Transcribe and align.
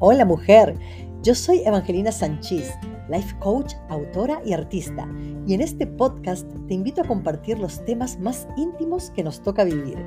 Hola 0.00 0.24
mujer, 0.24 0.76
yo 1.24 1.34
soy 1.34 1.62
Evangelina 1.64 2.12
Sánchez, 2.12 2.72
life 3.08 3.34
coach, 3.40 3.74
autora 3.88 4.40
y 4.44 4.52
artista, 4.52 5.08
y 5.44 5.54
en 5.54 5.60
este 5.60 5.88
podcast 5.88 6.48
te 6.68 6.74
invito 6.74 7.00
a 7.00 7.04
compartir 7.04 7.58
los 7.58 7.84
temas 7.84 8.16
más 8.20 8.46
íntimos 8.56 9.10
que 9.10 9.24
nos 9.24 9.42
toca 9.42 9.64
vivir. 9.64 9.98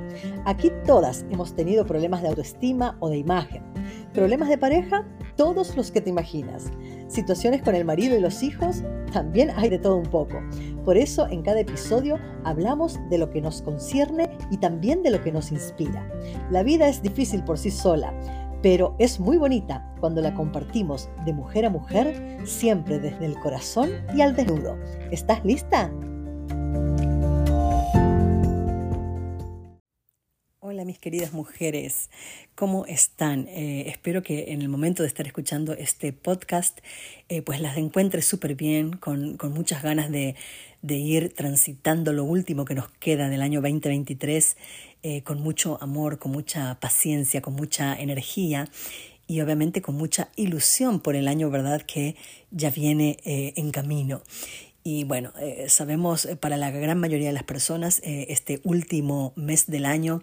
Aquí 0.46 0.72
todas 0.86 1.26
hemos 1.28 1.54
tenido 1.54 1.84
problemas 1.84 2.22
de 2.22 2.28
autoestima 2.28 2.96
o 3.00 3.10
de 3.10 3.18
imagen, 3.18 3.62
problemas 4.14 4.48
de 4.48 4.56
pareja, 4.56 5.06
todos 5.36 5.76
los 5.76 5.90
que 5.90 6.00
te 6.00 6.08
imaginas, 6.08 6.70
situaciones 7.08 7.60
con 7.60 7.74
el 7.74 7.84
marido 7.84 8.16
y 8.16 8.20
los 8.20 8.42
hijos, 8.42 8.82
también 9.12 9.50
hay 9.50 9.68
de 9.68 9.78
todo 9.78 9.96
un 9.96 10.06
poco. 10.06 10.40
Por 10.86 10.96
eso 10.96 11.28
en 11.28 11.42
cada 11.42 11.60
episodio 11.60 12.18
hablamos 12.44 12.98
de 13.10 13.18
lo 13.18 13.30
que 13.30 13.42
nos 13.42 13.60
concierne 13.60 14.30
y 14.50 14.56
también 14.56 15.02
de 15.02 15.10
lo 15.10 15.22
que 15.22 15.32
nos 15.32 15.52
inspira. 15.52 16.10
La 16.50 16.62
vida 16.62 16.88
es 16.88 17.02
difícil 17.02 17.44
por 17.44 17.58
sí 17.58 17.70
sola 17.70 18.14
pero 18.62 18.94
es 18.98 19.18
muy 19.18 19.36
bonita 19.36 19.92
cuando 20.00 20.22
la 20.22 20.34
compartimos 20.34 21.10
de 21.26 21.32
mujer 21.32 21.66
a 21.66 21.70
mujer, 21.70 22.38
siempre 22.44 23.00
desde 23.00 23.26
el 23.26 23.34
corazón 23.40 23.90
y 24.16 24.22
al 24.22 24.36
desnudo. 24.36 24.78
¿Estás 25.10 25.44
lista? 25.44 25.92
Hola 30.60 30.84
mis 30.84 30.98
queridas 30.98 31.32
mujeres, 31.32 32.08
¿cómo 32.54 32.86
están? 32.86 33.46
Eh, 33.48 33.88
espero 33.88 34.22
que 34.22 34.52
en 34.52 34.62
el 34.62 34.68
momento 34.68 35.02
de 35.02 35.08
estar 35.08 35.26
escuchando 35.26 35.74
este 35.74 36.12
podcast, 36.12 36.78
eh, 37.28 37.42
pues 37.42 37.60
las 37.60 37.76
encuentre 37.76 38.22
súper 38.22 38.54
bien, 38.54 38.92
con, 38.92 39.36
muchas 39.52 39.82
ganas 39.82 40.10
de, 40.10 40.34
de 40.80 40.94
ir 40.94 41.34
transitando 41.34 42.12
lo 42.12 42.24
último 42.24 42.64
que 42.64 42.74
nos 42.74 42.88
queda 42.92 43.28
del 43.28 43.42
año 43.42 43.60
2023 43.60 44.56
eh, 45.02 45.22
con 45.22 45.40
mucho 45.40 45.78
amor, 45.80 46.18
con 46.18 46.32
mucha 46.32 46.78
paciencia, 46.78 47.42
con 47.42 47.54
mucha 47.54 47.94
energía 47.94 48.68
y 49.26 49.40
obviamente 49.40 49.82
con 49.82 49.96
mucha 49.96 50.28
ilusión 50.36 51.00
por 51.00 51.16
el 51.16 51.26
año, 51.26 51.50
¿verdad?, 51.50 51.82
que 51.82 52.16
ya 52.50 52.70
viene 52.70 53.18
eh, 53.24 53.52
en 53.56 53.70
camino. 53.72 54.22
Y 54.84 55.04
bueno, 55.04 55.32
eh, 55.40 55.66
sabemos 55.68 56.28
para 56.40 56.56
la 56.56 56.70
gran 56.70 56.98
mayoría 56.98 57.28
de 57.28 57.32
las 57.32 57.42
personas 57.44 58.00
este 58.04 58.60
último 58.64 59.32
mes 59.36 59.66
del 59.66 59.86
año 59.86 60.22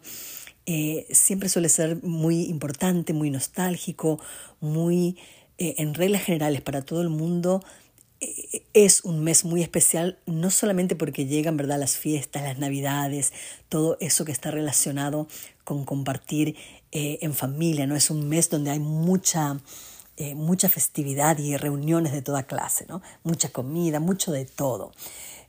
siempre 1.12 1.50
suele 1.50 1.68
ser 1.68 2.04
muy 2.04 2.44
importante, 2.44 3.12
muy 3.14 3.32
nostálgico, 3.32 4.22
muy, 4.60 5.18
en 5.58 5.96
reglas 5.96 6.22
generales, 6.22 6.62
para 6.62 6.84
todo 6.84 7.02
el 7.02 7.10
mundo 7.10 7.64
es 8.74 9.06
un 9.06 9.24
mes 9.24 9.46
muy 9.46 9.62
especial, 9.62 10.18
no 10.26 10.52
solamente 10.52 10.96
porque 10.96 11.26
llegan 11.26 11.58
¿verdad? 11.58 11.80
las 11.80 11.98
fiestas, 11.98 12.44
las 12.44 12.58
navidades, 12.58 13.32
todo 13.70 13.98
eso 14.00 14.26
que 14.26 14.32
está 14.32 14.52
relacionado 14.52 15.28
con 15.64 15.86
compartir 15.86 16.56
eh, 16.92 17.20
en 17.22 17.34
familia, 17.34 17.86
¿no? 17.86 17.96
Es 17.96 18.10
un 18.10 18.28
mes 18.28 18.50
donde 18.50 18.72
hay 18.72 18.80
mucha, 18.80 19.60
eh, 20.18 20.34
mucha 20.36 20.68
festividad 20.68 21.38
y 21.38 21.56
reuniones 21.56 22.12
de 22.12 22.22
toda 22.22 22.44
clase, 22.44 22.86
¿no? 22.90 23.02
Mucha 23.24 23.50
comida, 23.50 24.00
mucho 24.00 24.32
de 24.32 24.46
todo. 24.46 24.92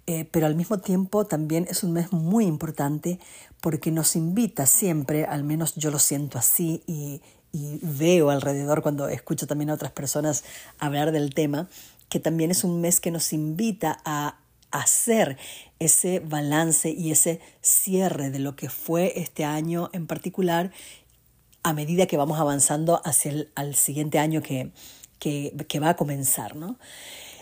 Eh, 0.06 0.26
pero 0.30 0.46
al 0.46 0.54
mismo 0.54 0.78
tiempo 0.78 1.24
también 1.24 1.66
es 1.70 1.82
un 1.82 1.92
mes 1.92 2.12
muy 2.12 2.44
importante 2.44 3.18
porque 3.60 3.91
nos 3.91 4.16
invita 4.16 4.66
siempre, 4.66 5.24
al 5.24 5.44
menos 5.44 5.74
yo 5.76 5.91
lo 5.91 5.98
siento 5.98 6.38
así 6.38 6.82
y, 6.86 7.22
y 7.52 7.78
veo 7.82 8.30
alrededor 8.30 8.82
cuando 8.82 9.08
escucho 9.08 9.46
también 9.46 9.70
a 9.70 9.74
otras 9.74 9.92
personas 9.92 10.44
hablar 10.78 11.12
del 11.12 11.34
tema, 11.34 11.68
que 12.11 12.20
también 12.20 12.50
es 12.50 12.64
un 12.64 12.83
mes 12.83 13.00
que 13.00 13.11
nos 13.11 13.33
invita 13.33 14.03
a 14.05 14.36
hacer 14.70 15.39
ese 15.78 16.20
balance 16.20 16.91
y 16.91 17.11
ese 17.11 17.41
cierre 17.62 18.30
de 18.30 18.39
lo 18.39 18.55
que 18.55 18.69
fue 18.69 19.14
este 19.16 19.44
año 19.44 19.89
en 19.92 20.06
particular 20.06 20.70
a 21.62 21.72
medida 21.72 22.06
que 22.06 22.16
vamos 22.16 22.38
avanzando 22.38 23.00
hacia 23.05 23.31
el 23.31 23.50
al 23.55 23.75
siguiente 23.75 24.19
año 24.19 24.42
que, 24.42 24.70
que, 25.19 25.81
va 25.81 25.91
a 25.91 25.97
comenzar. 25.97 26.56
¿no? 26.56 26.78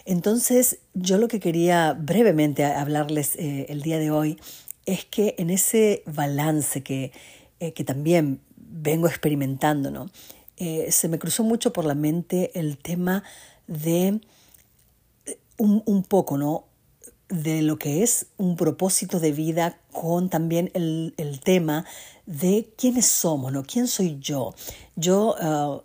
Entonces, 0.05 0.79
yo 0.95 1.18
lo 1.18 1.29
que 1.29 1.40
quería 1.40 1.92
brevemente 1.92 2.64
hablarles 2.64 3.36
eh, 3.36 3.67
el 3.68 3.83
día 3.83 3.98
de 3.98 4.11
hoy 4.11 4.39
es 4.86 5.05
que 5.05 5.35
en 5.39 5.50
ese 5.50 6.02
balance 6.06 6.83
que, 6.83 7.12
eh, 7.61 7.73
que 7.73 7.85
también 7.85 8.40
vengo 8.56 9.06
experimentando, 9.06 9.90
¿no? 9.90 10.11
Eh, 10.56 10.90
se 10.90 11.08
me 11.08 11.18
cruzó 11.18 11.45
mucho 11.45 11.73
por 11.73 11.85
la 11.85 11.95
mente 11.95 12.50
el 12.58 12.79
tema 12.79 13.23
de 13.68 14.20
un, 15.58 16.02
poco, 16.05 16.39
¿no? 16.39 16.64
de 17.29 17.61
lo 17.61 17.79
que 17.79 18.02
es 18.02 18.27
un 18.39 18.57
propósito 18.57 19.20
de 19.20 19.33
vida 19.33 19.79
con 19.92 20.30
también 20.30 20.70
el, 20.73 21.41
tema 21.45 21.85
de 22.24 22.73
quiénes 22.77 23.07
somos, 23.07 23.52
¿no? 23.52 23.64
¿Quién 23.64 23.86
soy 23.86 24.18
yo? 24.18 24.55
Yo 24.97 25.36
uh, 25.41 25.83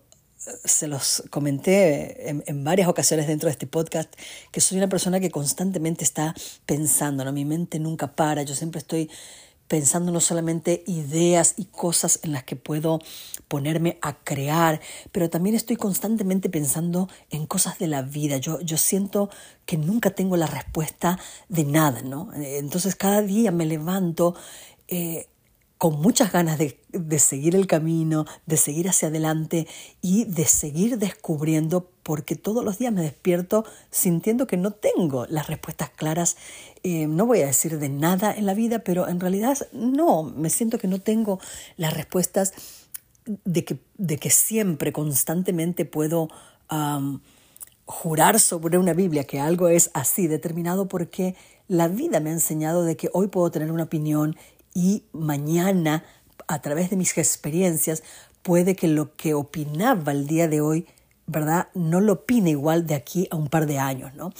se 0.64 0.88
los 0.88 1.24
comenté 1.30 2.30
en, 2.30 2.44
en, 2.48 2.64
varias 2.64 2.88
ocasiones 2.88 3.28
dentro 3.28 3.48
de 3.48 3.52
este 3.52 3.68
podcast 3.68 4.14
que 4.52 4.62
soy 4.62 4.78
una 4.78 4.88
persona 4.88 5.20
que 5.20 5.32
constantemente 5.32 6.04
está 6.04 6.34
pensando, 6.66 7.26
¿no? 7.26 7.34
Mi 7.34 7.46
mente 7.46 7.80
nunca 7.80 8.16
para, 8.16 8.44
yo 8.44 8.56
siempre 8.56 8.80
estoy 8.80 9.10
pensando 9.74 10.12
no 10.12 10.20
solamente 10.20 10.84
ideas 10.86 11.56
y 11.58 11.66
cosas 11.66 12.20
en 12.22 12.32
las 12.32 12.44
que 12.44 12.56
puedo 12.56 13.00
ponerme 13.48 13.98
a 14.04 14.14
crear, 14.24 14.80
pero 15.12 15.32
también 15.32 15.56
estoy 15.56 15.78
constantemente 15.78 16.48
pensando 16.48 17.10
en 17.32 17.48
cosas 17.48 17.80
de 17.80 17.88
la 17.88 18.04
vida. 18.04 18.38
Yo, 18.38 18.62
yo 18.62 18.78
siento 18.78 19.32
que 19.66 19.80
nunca 19.80 20.12
tengo 20.12 20.38
la 20.38 20.46
respuesta 20.46 21.18
de 21.50 21.64
nada, 21.64 22.04
¿no? 22.04 22.30
Entonces 22.36 22.96
cada 22.96 23.24
día 23.24 23.52
me 23.52 23.66
levanto 23.66 24.36
eh, 24.90 25.26
con 25.80 26.00
muchas 26.00 26.32
ganas 26.32 26.60
de, 26.60 26.80
seguir 27.18 27.56
el 27.56 27.66
camino, 27.66 28.26
de 28.46 28.58
seguir 28.58 28.88
hacia 28.88 29.08
adelante 29.08 29.68
y 30.02 30.26
de 30.26 30.46
seguir 30.46 31.00
descubriendo, 31.00 31.90
porque 32.04 32.36
todos 32.36 32.64
los 32.64 32.78
días 32.78 32.94
me 32.94 33.02
despierto 33.02 33.66
sintiendo 33.90 34.46
que 34.46 34.58
no 34.58 34.72
tengo 34.72 35.26
las 35.28 35.48
respuestas 35.48 35.90
claras. 35.90 36.38
Eh, 36.84 37.08
no 37.08 37.26
voy 37.26 37.42
a 37.42 37.48
decir 37.48 37.80
de 37.80 37.90
nada 37.90 38.34
en 38.34 38.46
la 38.46 38.54
vida, 38.54 38.80
pero 38.80 39.08
en 39.08 39.20
realidad 39.20 39.58
no, 39.72 40.24
me 40.24 40.50
siento 40.50 40.78
que 40.78 40.88
no 40.88 41.00
tengo 41.00 41.40
las 41.78 41.94
respuestas 41.94 42.54
de 43.26 43.64
que, 43.64 43.80
de 43.98 44.18
que 44.18 44.30
siempre, 44.30 44.92
constantemente 44.92 45.86
puedo 45.86 46.30
jurar 47.86 48.40
sobre 48.40 48.80
una 48.80 48.94
Biblia 48.94 49.26
que 49.26 49.40
algo 49.40 49.68
es 49.68 49.92
así 49.94 50.26
determinado 50.26 50.88
porque 50.88 51.36
la 51.68 51.88
vida 51.88 52.20
me 52.20 52.32
ha 52.32 52.34
enseñado 52.34 52.84
de 52.84 52.98
que 52.98 53.12
hoy 53.14 53.28
puedo 53.28 53.52
tener 53.52 53.72
una 53.72 53.84
opinión 53.84 54.36
y 54.74 55.04
mañana, 55.12 56.04
a 56.48 56.62
través 56.62 56.90
de 56.90 56.96
mis 56.96 57.16
experiencias, 57.18 58.04
puede 58.42 58.76
que 58.76 58.88
lo 58.88 59.16
que 59.16 59.34
opinaba 59.34 60.12
el 60.12 60.28
día 60.28 60.48
de 60.48 60.62
hoy, 60.62 60.88
¿verdad? 61.28 61.70
No 61.74 62.02
lo 62.02 62.14
opine 62.14 62.52
igual 62.52 62.86
de 62.86 62.96
aquí 62.96 63.28
a 63.32 63.36
un 63.36 63.48
par 63.48 63.66
de 63.66 63.80
años, 63.80 64.14
¿no? 64.16 64.32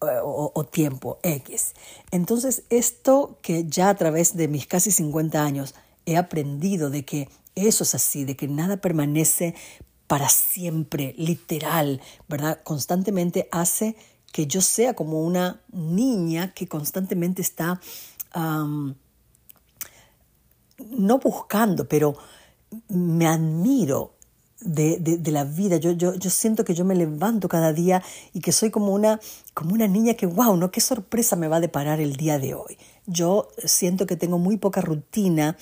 O, 0.00 0.64
tiempo 0.64 1.18
X. 1.24 1.74
Entonces, 2.12 2.62
esto 2.70 3.36
que 3.42 3.64
ya 3.66 3.88
a 3.88 3.96
través 3.96 4.36
de 4.36 4.46
mis 4.46 4.66
casi 4.66 4.92
50 4.92 5.42
años 5.42 5.74
he 6.06 6.16
aprendido 6.16 6.88
de 6.88 7.04
que 7.04 7.28
eso 7.56 7.82
es 7.82 7.96
así, 7.96 8.24
de 8.24 8.36
que 8.36 8.46
nada 8.46 8.76
permanece 8.76 9.56
para 10.06 10.28
siempre, 10.28 11.14
literal, 11.18 12.00
¿verdad? 12.28 12.60
Constantemente 12.62 13.48
hace 13.50 13.96
que 14.32 14.46
yo 14.46 14.60
sea 14.60 14.94
como 14.94 15.22
una 15.22 15.60
niña 15.72 16.54
que 16.54 16.68
constantemente 16.68 17.42
está 17.42 17.80
no 20.78 21.18
buscando, 21.18 21.88
pero 21.88 22.16
me 22.88 23.26
admiro 23.26 24.14
de, 24.60 24.98
de, 24.98 25.32
la 25.32 25.44
vida. 25.44 25.76
Yo, 25.76 25.92
yo, 25.92 26.14
yo, 26.14 26.30
siento 26.30 26.64
que 26.64 26.74
yo 26.74 26.84
me 26.84 26.94
levanto 26.94 27.48
cada 27.48 27.72
día 27.72 28.02
y 28.32 28.40
que 28.40 28.52
soy 28.52 28.70
como 28.70 28.92
una, 28.92 29.20
como 29.54 29.74
una 29.74 29.86
niña 29.86 30.14
que, 30.14 30.26
wow, 30.26 30.56
¿no? 30.56 30.70
¿Qué 30.70 30.80
sorpresa 30.80 31.36
me 31.36 31.48
va 31.48 31.56
a 31.56 31.60
deparar 31.60 32.00
el 32.00 32.16
día 32.16 32.38
de 32.38 32.54
hoy? 32.54 32.78
Yo 33.06 33.48
siento 33.64 34.06
que 34.06 34.16
tengo 34.16 34.38
muy 34.38 34.56
poca 34.56 34.80
rutina 34.80 35.56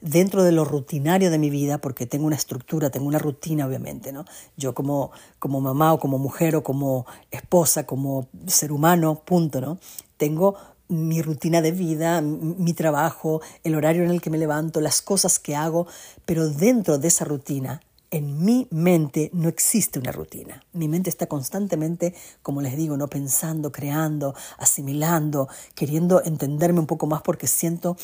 dentro 0.00 0.42
de 0.42 0.52
lo 0.52 0.64
rutinario 0.64 1.30
de 1.30 1.38
mi 1.38 1.50
vida, 1.50 1.78
porque 1.78 2.06
tengo 2.06 2.26
una 2.26 2.36
estructura, 2.36 2.90
tengo 2.90 3.06
una 3.06 3.18
rutina, 3.18 3.66
obviamente, 3.66 4.12
¿no? 4.12 4.24
Yo 4.56 4.74
como, 4.74 5.12
como 5.38 5.60
mamá 5.60 5.92
o 5.92 6.00
como 6.00 6.18
mujer 6.18 6.56
o 6.56 6.62
como 6.62 7.06
esposa, 7.30 7.86
como 7.86 8.28
ser 8.46 8.72
humano, 8.72 9.22
punto, 9.24 9.60
¿no? 9.60 9.78
Tengo 10.16 10.56
mi 10.88 11.22
rutina 11.22 11.62
de 11.62 11.70
vida, 11.70 12.20
mi 12.20 12.72
trabajo, 12.72 13.40
el 13.62 13.76
horario 13.76 14.02
en 14.02 14.10
el 14.10 14.20
que 14.20 14.30
me 14.30 14.38
levanto, 14.38 14.80
las 14.80 15.02
cosas 15.02 15.38
que 15.38 15.54
hago, 15.54 15.86
pero 16.26 16.48
dentro 16.48 16.98
de 16.98 17.06
esa 17.06 17.24
rutina, 17.24 17.80
en 18.10 18.44
mi 18.44 18.66
mente 18.70 19.30
no 19.32 19.48
existe 19.48 19.98
una 19.98 20.12
rutina. 20.12 20.64
Mi 20.72 20.88
mente 20.88 21.10
está 21.10 21.26
constantemente, 21.26 22.14
como 22.42 22.60
les 22.60 22.76
digo, 22.76 22.96
no 22.96 23.08
pensando, 23.08 23.70
creando, 23.70 24.34
asimilando, 24.58 25.48
queriendo 25.74 26.22
entenderme 26.24 26.80
un 26.80 26.86
poco 26.86 27.06
más 27.06 27.22
porque 27.22 27.46
siento 27.46 27.96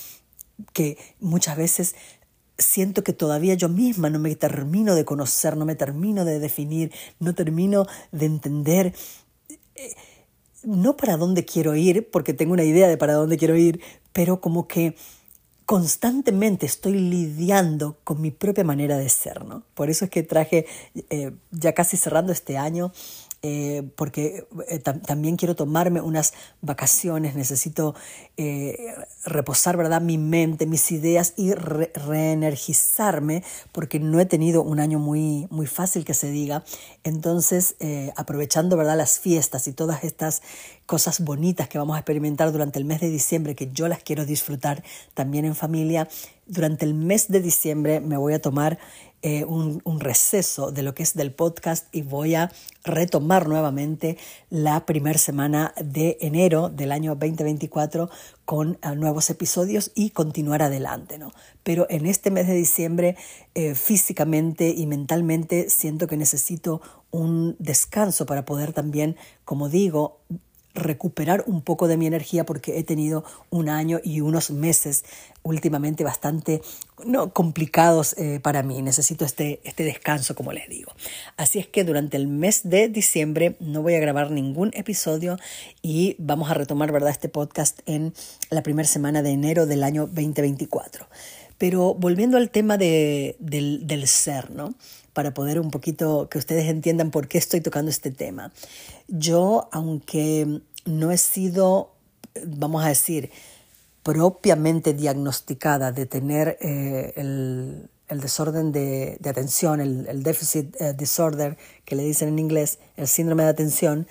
que 0.73 0.97
muchas 1.21 1.57
veces 1.57 1.95
siento 2.57 3.05
que 3.05 3.13
todavía 3.13 3.55
yo 3.55 3.69
misma 3.69 4.09
no 4.09 4.19
me 4.19 4.35
termino 4.37 4.95
de 4.95 5.05
conocer, 5.05 5.57
no 5.57 5.67
me 5.67 5.75
termino 5.75 6.25
de 6.25 6.39
definir, 6.39 6.93
no 7.19 7.35
termino 7.35 7.87
de 8.13 8.27
entender. 8.27 8.95
Eh, 9.75 9.95
no 10.63 10.97
para 10.97 11.17
dónde 11.17 11.45
quiero 11.45 11.75
ir, 11.77 12.11
porque 12.11 12.33
tengo 12.33 12.53
una 12.53 12.65
idea 12.65 12.89
de 12.89 12.97
para 12.97 13.15
dónde 13.15 13.39
quiero 13.39 13.57
ir, 13.57 13.81
pero 14.13 14.41
como 14.41 14.67
que 14.67 14.97
constantemente 15.67 16.65
estoy 16.65 16.93
lidiando 16.95 17.97
con 18.05 18.21
mi 18.21 18.31
propia 18.31 18.63
manera 18.63 18.97
de 18.97 19.09
ser, 19.09 19.45
¿no? 19.45 19.65
Por 19.75 19.91
eso 19.91 20.05
es 20.05 20.11
que 20.13 20.23
traje, 20.23 20.67
eh, 21.11 21.33
ya 21.51 21.73
casi 21.73 21.97
cerrando 21.97 22.33
este 22.33 22.57
año, 22.57 22.93
eh, 23.49 23.85
porque 23.95 24.49
eh, 24.67 24.81
también 24.81 25.37
quiero 25.37 25.55
tomarme 25.55 26.01
unas 26.01 26.35
vacaciones, 26.63 27.37
necesito 27.37 27.95
reposar, 29.25 29.77
¿verdad? 29.77 30.03
Mi 30.03 30.19
mente, 30.19 30.67
mis 30.67 30.91
ideas 30.91 31.33
y 31.37 31.55
reenergizarme, 31.55 33.45
porque 33.71 34.01
no 34.01 34.19
he 34.19 34.27
tenido 34.27 34.63
un 34.63 34.81
año 34.81 34.99
muy, 34.99 35.47
muy 35.49 35.67
fácil 35.67 36.05
que 36.05 36.13
se 36.13 36.31
diga. 36.31 36.65
Entonces, 37.05 37.77
aprovechando, 38.17 38.77
¿verdad? 38.77 38.97
Las 38.97 39.21
fiestas 39.21 39.69
y 39.69 39.73
todas 39.73 40.03
estas 40.05 40.43
cosas 40.87 41.21
bonitas 41.21 41.69
que 41.69 41.79
vamos 41.79 41.97
a 41.97 42.01
experimentar 42.01 42.53
durante 42.53 42.79
el 42.79 42.85
mes 42.85 43.01
de 43.01 43.11
diciembre, 43.11 43.55
que 43.55 43.71
yo 43.73 43.89
las 43.89 44.03
quiero 44.03 44.25
disfrutar 44.25 44.83
también 45.15 45.45
en 45.45 45.55
familia. 45.55 46.09
Durante 46.47 46.85
el 46.85 46.95
mes 46.95 47.29
de 47.29 47.41
diciembre 47.41 48.01
me 48.01 48.17
voy 48.17 48.35
a 48.35 48.41
tomar 48.41 48.79
eh, 49.23 49.45
un, 49.45 49.81
receso 49.99 50.71
de 50.71 50.83
lo 50.83 50.95
que 50.95 51.03
es 51.03 51.15
del 51.15 51.33
podcast 51.33 51.89
y 51.91 52.03
voy 52.03 52.35
a 52.35 52.53
retomar 52.85 53.49
nuevamente 53.49 54.19
la 54.51 54.87
primera 54.87 55.19
semana 55.19 55.75
de 55.83 56.19
enero 56.21 56.69
del 56.69 56.93
año 56.93 57.17
2024 57.17 58.09
con 58.45 58.79
eh, 58.83 58.95
nuevos 58.95 59.31
episodios 59.31 59.91
y 59.95 60.11
continuar 60.11 60.63
adelante, 60.63 61.19
¿no? 61.19 61.33
Pero 61.63 61.87
en 61.89 62.07
este 62.07 62.31
mes 62.31 62.47
de 62.47 62.55
diciembre 62.55 63.17
eh, 63.55 63.75
físicamente 63.75 64.69
y 64.69 64.87
mentalmente 64.87 65.71
siento 65.71 66.07
que 66.07 66.17
necesito 66.17 66.81
un 67.11 67.57
descanso 67.59 68.27
para 68.27 68.45
poder 68.45 68.73
también, 68.73 69.17
como 69.45 69.69
digo, 69.69 70.21
recuperar 70.77 71.45
un 71.47 71.63
poco 71.63 71.89
de 71.89 71.97
mi 71.97 72.07
energía 72.07 72.47
porque 72.47 72.79
he 72.79 72.85
tenido 72.85 73.25
un 73.51 73.69
año 73.69 74.01
y 74.05 74.21
unos 74.21 74.51
meses 74.51 75.05
últimamente 75.43 76.05
bastante 76.05 76.63
no, 77.05 77.33
complicados 77.33 78.15
eh, 78.19 78.41
para 78.41 78.63
mí. 78.63 78.83
Necesito 78.83 79.25
este, 79.25 79.61
este 79.65 79.85
descanso, 79.85 80.35
como 80.35 80.53
les 80.53 80.69
digo. 80.69 80.93
Así 81.37 81.59
es 81.59 81.67
que 81.67 81.85
durante 81.85 82.17
el 82.17 82.29
mes 82.29 82.61
de 82.65 82.89
diciembre 82.89 83.57
no 83.61 83.83
voy 83.83 83.95
a 83.95 84.01
grabar 84.01 84.31
ningún 84.31 84.71
episodio 84.75 85.39
y 85.83 86.17
vamos 86.19 86.51
a 86.51 86.55
retomar 86.55 86.93
¿verdad? 86.93 87.11
este 87.11 87.29
podcast 87.29 87.81
en 87.87 88.13
la 88.51 88.63
primera 88.63 88.89
semana 88.89 89.23
de 89.23 89.31
enero 89.31 89.67
del 89.67 89.83
año 89.83 90.07
2024. 90.07 91.07
Pero 91.59 91.95
volviendo 91.95 92.37
al 92.37 92.51
tema 92.51 92.77
de, 92.77 93.37
del, 93.39 93.87
del 93.87 94.07
ser, 94.07 94.51
¿no? 94.51 94.75
Para 95.17 95.33
poder 95.33 95.59
un 95.59 95.71
poquito 95.71 96.29
que 96.29 96.37
ustedes 96.37 96.67
entiendan 96.67 97.11
por 97.11 97.27
qué 97.27 97.39
estoy 97.39 97.63
tocando 97.63 97.91
este 97.91 98.11
tema. 98.11 98.53
Yo, 99.09 99.71
aunque 99.73 100.61
no 100.85 101.11
he 101.11 101.17
sido, 101.17 101.95
vamos 102.45 102.85
a 102.85 102.89
decir, 102.89 103.31
propiamente 104.03 104.93
diagnosticada 104.93 105.91
de 105.91 106.05
tener 106.05 106.59
eh, 106.61 107.15
el, 107.17 107.89
desorden 108.21 108.73
de, 108.73 109.19
atención, 109.25 109.81
el, 109.81 110.07
el 110.07 110.23
deficit 110.23 110.79
eh, 110.83 110.93
disorder, 110.93 111.57
que 111.87 111.97
le 111.97 112.05
dicen 112.05 112.29
en 112.29 112.39
inglés, 112.39 112.79
el 112.99 113.09
síndrome 113.09 113.45
de 113.45 113.49
atención, 113.49 114.07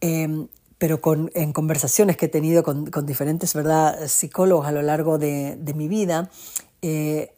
em, 0.00 0.46
pero 0.78 1.00
con, 1.00 1.32
en 1.34 1.52
conversaciones 1.52 2.16
que 2.16 2.26
he 2.26 2.28
tenido 2.28 2.62
con, 2.62 2.84
diferentes 3.04 3.52
¿verdad? 3.52 4.06
psicólogos 4.06 4.64
a 4.64 4.70
lo 4.70 4.82
largo 4.82 5.18
de, 5.18 5.58
mi 5.74 5.88
vida, 5.88 6.30
eh, 6.82 7.32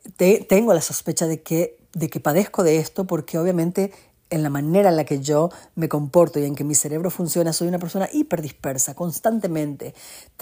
tengo 0.46 0.74
la 0.74 0.82
sospecha 0.82 1.26
de 1.26 1.40
que 1.40 1.79
de 1.92 2.08
que 2.08 2.20
padezco 2.20 2.62
de 2.62 2.78
esto 2.78 3.06
porque 3.06 3.38
obviamente 3.38 3.92
en 4.30 4.42
la 4.44 4.50
manera 4.50 4.90
en 4.90 4.96
la 4.96 5.04
que 5.04 5.20
yo 5.20 5.50
me 5.74 5.88
comporto 5.88 6.38
y 6.38 6.44
en 6.44 6.54
que 6.54 6.64
mi 6.64 6.74
cerebro 6.74 7.10
funciona, 7.10 7.52
soy 7.52 7.68
una 7.68 7.80
persona 7.80 8.08
hiperdispersa 8.12 8.94
constantemente. 8.94 9.94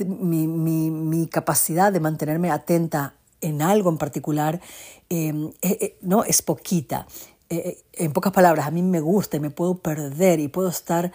Mi, 0.07 0.47
mi, 0.47 1.27
capacidad 1.27 1.91
de 1.93 2.01
mantenerme 2.01 2.51
atenta 2.51 3.15
en 3.41 3.63
algo 3.63 3.89
en 3.91 3.99
particular 3.99 4.61
em, 5.09 5.49
eh, 5.63 5.79
eh, 5.81 5.99
no 6.03 6.23
es 6.25 6.43
poquita. 6.43 7.07
Eh, 7.49 7.83
en 7.95 8.13
pocas 8.13 8.33
palabras, 8.33 8.67
a 8.67 8.71
mí 8.71 8.83
me 8.83 9.01
gusta 9.01 9.39
y 9.39 9.41
me 9.41 9.51
puedo 9.51 9.79
perder 9.79 10.39
y 10.39 10.49
puedo 10.49 10.69
estar 10.69 11.13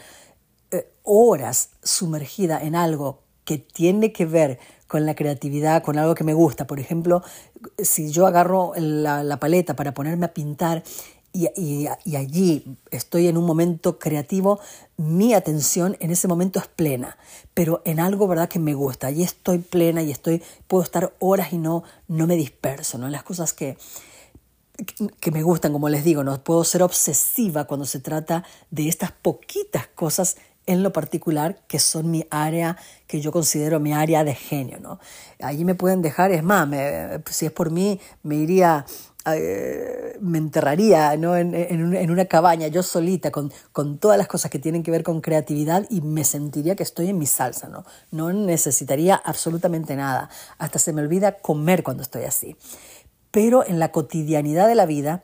horas 1.03 1.69
sumergida 1.83 2.63
en 2.63 2.75
algo 2.75 3.19
que 3.45 3.57
tiene 3.59 4.11
que 4.11 4.25
ver 4.25 4.57
con 4.87 5.05
la 5.05 5.15
creatividad, 5.15 5.83
con 5.83 5.97
algo 5.97 6.15
que 6.15 6.23
me 6.23 6.33
gusta. 6.33 6.67
Por 6.67 6.79
ejemplo, 6.79 7.23
si 7.77 8.11
yo 8.11 8.27
agarro 8.27 8.73
la, 8.75 9.37
paleta 9.37 9.75
para 9.75 9.93
ponerme 9.93 10.25
a 10.25 10.33
pintar 10.33 10.83
y, 11.31 11.49
y, 11.55 12.15
allí 12.15 12.77
estoy 12.91 13.27
en 13.27 13.37
un 13.37 13.45
momento 13.45 13.97
creativo, 13.97 14.59
mi 14.97 15.33
atención 15.33 15.97
en 15.99 16.11
ese 16.11 16.27
momento 16.27 16.59
es 16.59 16.67
plena, 16.67 17.17
pero 17.55 17.81
en 17.85 17.99
algo 17.99 18.27
verdad 18.27 18.49
que 18.49 18.59
me 18.59 18.75
gusta. 18.75 19.07
Allí 19.07 19.23
estoy 19.23 19.57
plena 19.57 20.03
y 20.03 20.11
estoy, 20.11 20.43
puedo 20.67 20.83
estar 20.83 21.13
horas 21.19 21.51
y 21.51 21.57
no, 21.57 21.83
no 22.07 22.27
me 22.27 22.35
disperso, 22.35 22.99
¿no? 22.99 23.09
Las 23.09 23.23
cosas 23.23 23.51
que, 23.51 23.77
que 25.19 25.31
me 25.31 25.43
gustan, 25.43 25.73
como 25.73 25.89
les 25.89 26.03
digo, 26.03 26.23
no 26.23 26.43
puedo 26.43 26.63
ser 26.63 26.83
obsesiva 26.83 27.65
cuando 27.65 27.85
se 27.85 27.99
trata 27.99 28.43
de 28.69 28.87
estas 28.87 29.11
poquitas 29.11 29.87
cosas 29.87 30.37
en 30.65 30.83
lo 30.83 30.93
particular 30.93 31.61
que 31.67 31.79
son 31.79 32.09
mi 32.09 32.25
área, 32.29 32.77
que 33.07 33.21
yo 33.21 33.31
considero 33.31 33.79
mi 33.79 33.93
área 33.93 34.23
de 34.23 34.33
genio, 34.33 34.79
¿no? 34.79 34.99
Allí 35.41 35.65
me 35.65 35.75
pueden 35.75 36.01
dejar, 36.01 36.31
es 36.31 36.43
más, 36.43 36.69
si 37.29 37.45
es 37.45 37.51
por 37.51 37.71
mí, 37.71 37.99
me 38.23 38.35
iría, 38.35 38.85
eh, 39.25 40.17
me 40.21 40.37
enterraría 40.37 41.15
¿no? 41.17 41.37
en, 41.37 41.53
en, 41.55 42.11
una 42.11 42.25
cabaña 42.25 42.67
yo 42.67 42.83
solita 42.83 43.31
con, 43.31 43.53
con, 43.71 43.97
todas 43.97 44.17
las 44.17 44.27
cosas 44.27 44.51
que 44.51 44.59
tienen 44.59 44.83
que 44.83 44.91
ver 44.91 45.03
con 45.03 45.21
creatividad 45.21 45.85
y 45.89 46.01
me 46.01 46.23
sentiría 46.23 46.75
que 46.75 46.83
estoy 46.83 47.09
en 47.09 47.17
mi 47.17 47.25
salsa, 47.25 47.67
¿no? 47.67 47.85
No 48.11 48.31
necesitaría 48.33 49.15
absolutamente 49.15 49.95
nada, 49.95 50.29
hasta 50.57 50.79
se 50.79 50.93
me 50.93 51.01
olvida 51.01 51.39
comer 51.39 51.83
cuando 51.83 52.03
estoy 52.03 52.23
así. 52.23 52.55
Pero 53.31 53.65
en 53.65 53.79
la 53.79 53.91
cotidianidad 53.91 54.67
de 54.67 54.75
la 54.75 54.85
vida, 54.85 55.23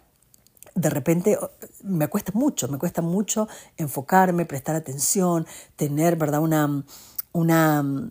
de 0.80 0.90
repente 0.90 1.38
me 1.84 2.08
cuesta 2.08 2.32
mucho, 2.34 2.68
me 2.70 2.78
cuesta 2.78 3.02
mucho 3.02 3.48
enfocarme, 3.78 4.46
prestar 4.46 4.76
atención, 4.76 5.46
tener, 5.76 6.16
¿verdad? 6.16 6.42
Una, 6.42 6.86
una 7.34 8.10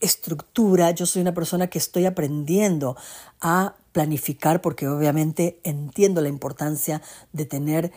estructura. 0.00 0.90
Yo 0.92 1.04
soy 1.04 1.20
una 1.22 1.34
persona 1.34 1.66
que 1.66 1.78
estoy 1.78 2.06
aprendiendo 2.06 2.96
a 3.40 3.74
planificar 3.92 4.62
porque 4.62 4.88
obviamente 4.88 5.60
entiendo 5.62 6.22
la 6.22 6.28
importancia 6.28 7.02
de 7.32 7.44
tener 7.44 7.92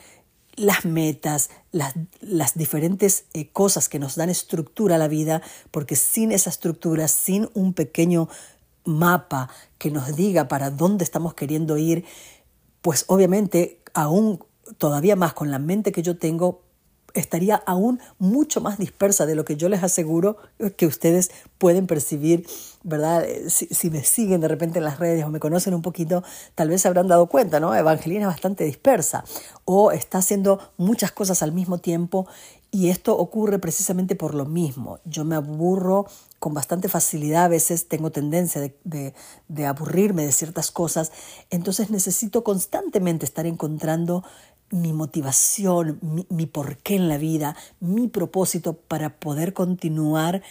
las 0.55 0.83
metas, 0.83 1.49
las, 1.71 1.93
las 2.19 2.55
diferentes 2.55 3.23
eh, 3.33 3.47
cosas 3.47 3.87
que 3.87 3.99
nos 3.99 4.15
dan 4.15 4.29
estructura 4.29 4.95
a 4.95 4.97
la 4.97 5.07
vida, 5.07 5.41
porque 5.71 5.95
sin 5.95 6.33
esa 6.33 6.49
estructura, 6.49 7.07
sin 7.07 7.49
un 7.53 7.73
pequeño 7.73 8.27
mapa 8.83 9.49
que 9.77 9.91
nos 9.91 10.13
diga 10.17 10.49
para 10.49 10.71
dónde 10.71 11.05
estamos 11.05 11.33
queriendo 11.33 11.77
ir, 11.77 12.03
pues 12.81 13.05
obviamente 13.07 13.78
aún 13.93 14.39
todavía 14.77 15.15
más 15.15 15.33
con 15.33 15.51
la 15.51 15.59
mente 15.59 15.91
que 15.91 16.03
yo 16.03 16.17
tengo, 16.17 16.63
estaría 17.13 17.55
aún 17.55 17.99
mucho 18.17 18.61
más 18.61 18.77
dispersa 18.77 19.25
de 19.25 19.35
lo 19.35 19.45
que 19.45 19.55
yo 19.55 19.69
les 19.69 19.83
aseguro 19.83 20.37
que 20.77 20.85
ustedes 20.85 21.31
pueden 21.57 21.87
percibir, 21.87 22.47
¿verdad? 22.83 23.23
Eh, 23.25 23.49
si, 23.49 23.89
me 23.89 24.03
siguen 24.03 24.41
de 24.41 24.47
repente 24.47 24.79
en 24.79 24.85
las 24.85 24.99
redes 24.99 25.25
o 25.25 25.29
me 25.29 25.39
conocen 25.39 25.73
un 25.73 25.81
poquito, 25.81 26.23
tal 26.55 26.69
vez 26.69 26.81
se 26.81 26.87
habrán 26.87 27.07
dado 27.07 27.27
cuenta, 27.27 27.59
¿no? 27.59 27.75
Evangelina 27.75 28.21
es 28.21 28.27
bastante 28.27 28.63
dispersa 28.63 29.23
o 29.65 29.91
está 29.91 30.19
haciendo 30.19 30.59
muchas 30.77 31.11
cosas 31.11 31.43
al 31.43 31.51
mismo 31.51 31.79
tiempo 31.79 32.27
y 32.71 32.89
esto 32.89 33.17
ocurre 33.17 33.57
precisamente 33.59 34.15
por 34.15 34.35
lo 34.35 34.45
mismo. 34.45 34.99
Yo 35.03 35.25
me 35.25 35.35
aburro 35.35 36.05
con 36.37 36.53
bastante 36.53 36.87
facilidad, 36.87 37.45
a 37.45 37.49
veces 37.49 37.87
tengo 37.87 38.11
tendencia 38.11 38.61
de, 38.83 39.65
aburrirme 39.65 40.23
de 40.23 40.31
ciertas 40.31 40.71
cosas, 40.71 41.11
entonces 41.49 41.89
necesito 41.89 42.43
constantemente 42.43 43.25
estar 43.25 43.45
encontrando 43.45 44.23
mi 44.71 44.93
motivación, 44.93 45.99
mi, 46.29 46.45
porqué 46.45 46.95
en 46.95 47.09
la 47.09 47.17
vida, 47.17 47.55
mi 47.79 48.07
propósito 48.07 48.73
para 48.73 49.17
poder 49.17 49.53
continuar 49.53 50.41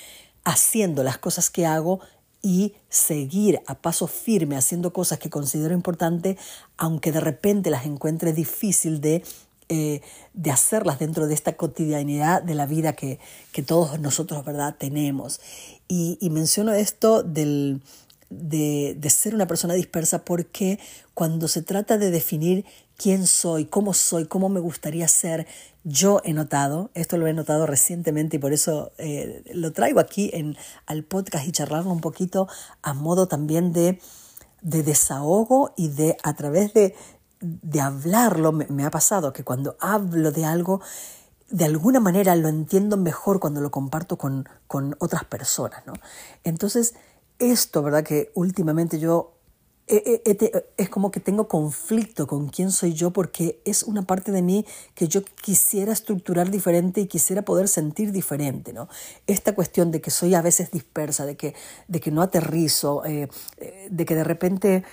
haciendo 0.45 1.03
las 1.03 1.19
cosas 1.19 1.51
que 1.51 1.67
hago 1.67 2.01
y 2.43 2.75
seguir 2.89 3.61
a 3.67 3.75
paso 3.75 4.07
firme 4.07 4.57
haciendo 4.57 4.93
cosas 4.93 5.19
que 5.19 5.31
considero 5.31 5.75
importante, 5.75 6.37
aunque 6.77 7.13
de 7.13 7.21
repente 7.21 7.71
las 7.71 7.87
encuentre 7.87 8.33
difícil 8.33 9.01
de 9.01 9.23
eh, 9.71 10.01
de 10.33 10.51
hacerlas 10.51 10.99
dentro 10.99 11.27
de 11.27 11.35
esta 11.35 11.55
cotidianidad 11.59 12.43
de 12.43 12.55
la 12.55 12.65
vida 12.65 12.95
que, 12.95 13.19
todos 13.67 14.01
nosotros 14.01 14.43
¿verdad? 14.43 14.77
tenemos. 14.79 15.41
Y, 15.89 16.17
menciono 16.31 16.73
esto 16.73 17.23
del, 17.23 17.83
de, 18.31 18.97
de, 18.99 19.11
ser 19.11 19.35
una 19.35 19.47
persona 19.47 19.75
dispersa 19.75 20.25
porque 20.25 20.79
cuando 21.13 21.49
se 21.49 21.61
trata 21.61 21.99
de 21.99 22.11
definir 22.11 22.65
quién 22.99 23.27
soy, 23.27 23.65
cómo 23.65 23.95
soy, 23.95 24.27
cómo 24.27 24.49
me 24.49 24.61
gustaría 24.61 25.09
ser, 25.09 25.47
yo 25.85 26.21
he 26.25 26.35
notado, 26.35 26.91
esto 26.95 27.17
lo 27.17 27.29
he 27.29 27.33
notado 27.33 27.65
recientemente 27.65 28.37
y 28.37 28.41
por 28.41 28.53
eso 28.53 28.91
eh, 28.99 29.43
lo 29.55 29.73
traigo 29.73 30.01
aquí 30.01 30.31
en, 30.35 30.57
al 30.85 31.05
podcast 31.05 31.47
y 31.47 31.53
charlarlo 31.53 31.93
un 31.93 32.01
poquito 32.01 32.49
a 32.83 32.93
modo 32.95 33.29
también 33.29 33.73
de, 33.73 34.01
de 34.61 34.83
desahogo 34.83 35.73
y 35.77 35.89
de 35.89 36.17
a 36.25 36.35
través 36.35 36.75
de, 36.75 36.97
de 37.41 37.81
hablarlo, 37.81 38.51
me, 38.51 38.85
ha 38.85 38.91
pasado 38.91 39.33
que 39.33 39.45
cuando 39.45 39.77
hablo 39.79 40.33
de 40.33 40.45
algo, 40.45 40.81
de 41.51 41.65
alguna 41.65 42.01
manera 42.01 42.35
lo 42.35 42.49
entiendo 42.49 42.97
mejor 42.97 43.39
cuando 43.39 43.61
lo 43.61 43.71
comparto 43.71 44.19
con, 44.19 44.49
con 44.67 44.97
otras 44.99 45.25
personas. 45.25 45.87
¿no? 45.87 45.93
Entonces, 46.43 46.95
esto, 47.39 47.83
¿verdad? 47.83 48.03
Que 48.03 48.33
últimamente 48.35 48.99
yo 48.99 49.38
es 49.89 50.89
como 50.91 51.11
que 51.11 51.21
tengo 51.21 51.49
conflicto 51.49 52.27
con 52.27 52.49
quién 52.49 52.71
soy 52.71 52.93
yo 52.93 53.11
porque 53.11 53.61
es 53.65 53.83
una 53.83 54.03
parte 54.03 54.33
de 54.33 54.43
mí 54.43 54.67
que 54.95 55.09
yo 55.09 55.23
quisiera 55.25 55.93
estructurar 55.93 56.51
diferente 56.51 57.01
y 57.01 57.07
quisiera 57.07 57.43
poder 57.43 57.69
sentir 57.69 58.13
diferente, 58.13 58.73
¿no? 58.73 58.89
Esta 59.27 59.55
cuestión 59.55 59.91
de 59.91 60.01
que 60.01 60.11
soy 60.11 60.35
a 60.35 60.43
veces 60.43 60.71
dispersa, 60.71 61.25
de 61.25 61.37
que, 61.37 61.55
de 61.89 62.01
que 62.01 62.11
no 62.11 62.23
aterrizo, 62.23 63.05
eh, 63.05 63.29
eh, 63.57 63.89
de 63.91 64.05
que 64.05 64.15
de 64.15 64.25
repente 64.25 64.85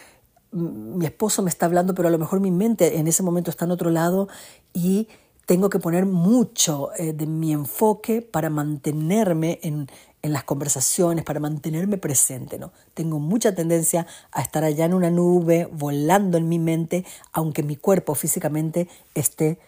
mi 0.52 1.06
esposo 1.06 1.42
me 1.44 1.50
está 1.50 1.66
hablando, 1.66 1.94
pero 1.94 2.08
a 2.08 2.12
lo 2.12 2.18
mejor 2.18 2.40
mi 2.40 2.52
mente 2.52 2.98
en 2.98 3.08
ese 3.08 3.24
momento 3.24 3.50
está 3.52 3.66
en 3.66 3.72
otro 3.72 3.90
lado 3.90 4.30
y 4.74 5.10
tengo 5.46 5.70
que 5.70 5.80
poner 5.80 6.06
mucho 6.06 6.90
eh, 6.98 7.14
de 7.14 7.28
mi 7.28 7.52
enfoque 7.52 8.22
para 8.22 8.50
mantenerme 8.50 9.60
en, 9.62 9.88
en 10.26 10.34
las 10.34 10.44
conversaciones, 10.44 11.24
para 11.24 11.40
mantenerme 11.40 12.00
presente, 12.00 12.58
¿no? 12.58 12.72
Tengo 12.96 13.20
mucha 13.20 13.54
tendencia 13.54 14.08
a 14.32 14.42
estar 14.42 14.64
allá 14.64 14.86
en 14.86 14.96
una 14.96 15.12
nube, 15.12 15.70
volando 15.72 16.40
en 16.40 16.50
mi 16.50 16.58
mente, 16.58 17.06
aunque 17.32 17.62
mi 17.62 17.76
cuerpo 17.76 18.16
físicamente 18.16 18.88
esté 19.14 19.60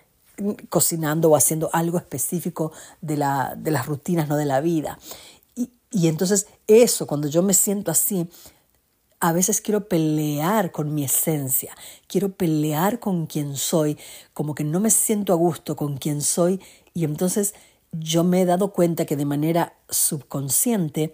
cocinando 0.69 1.29
o 1.29 1.35
haciendo 1.35 1.69
algo 1.73 1.99
específico 1.99 2.71
de, 3.01 3.17
la, 3.17 3.53
de 3.55 3.69
las 3.69 3.85
rutinas, 3.85 4.29
no 4.29 4.35
de 4.35 4.45
la 4.45 4.59
vida. 4.59 4.97
Y, 5.55 5.69
y 5.91 6.07
entonces 6.07 6.47
eso, 6.65 7.05
cuando 7.05 7.27
yo 7.27 7.43
me 7.43 7.53
siento 7.53 7.91
así, 7.91 8.27
a 9.19 9.33
veces 9.33 9.61
quiero 9.61 9.87
pelear 9.87 10.71
con 10.71 10.95
mi 10.95 11.03
esencia, 11.03 11.75
quiero 12.07 12.31
pelear 12.31 12.99
con 12.99 13.27
quien 13.27 13.57
soy, 13.57 13.99
como 14.33 14.55
que 14.55 14.63
no 14.63 14.79
me 14.79 14.89
siento 14.89 15.33
a 15.33 15.35
gusto 15.35 15.75
con 15.75 15.97
quien 15.97 16.23
soy 16.23 16.59
y 16.95 17.03
entonces 17.03 17.53
yo 17.91 18.23
me 18.23 18.41
he 18.41 18.45
dado 18.45 18.71
cuenta 18.73 19.05
que 19.05 19.15
de 19.15 19.25
manera 19.25 19.73
subconsciente 19.89 21.13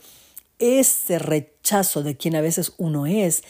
ese 0.59 1.19
rechazo 1.19 2.03
de 2.03 2.15
quien 2.15 2.35
a 2.35 2.41
veces 2.41 2.73
uno 2.77 3.05
es 3.05 3.43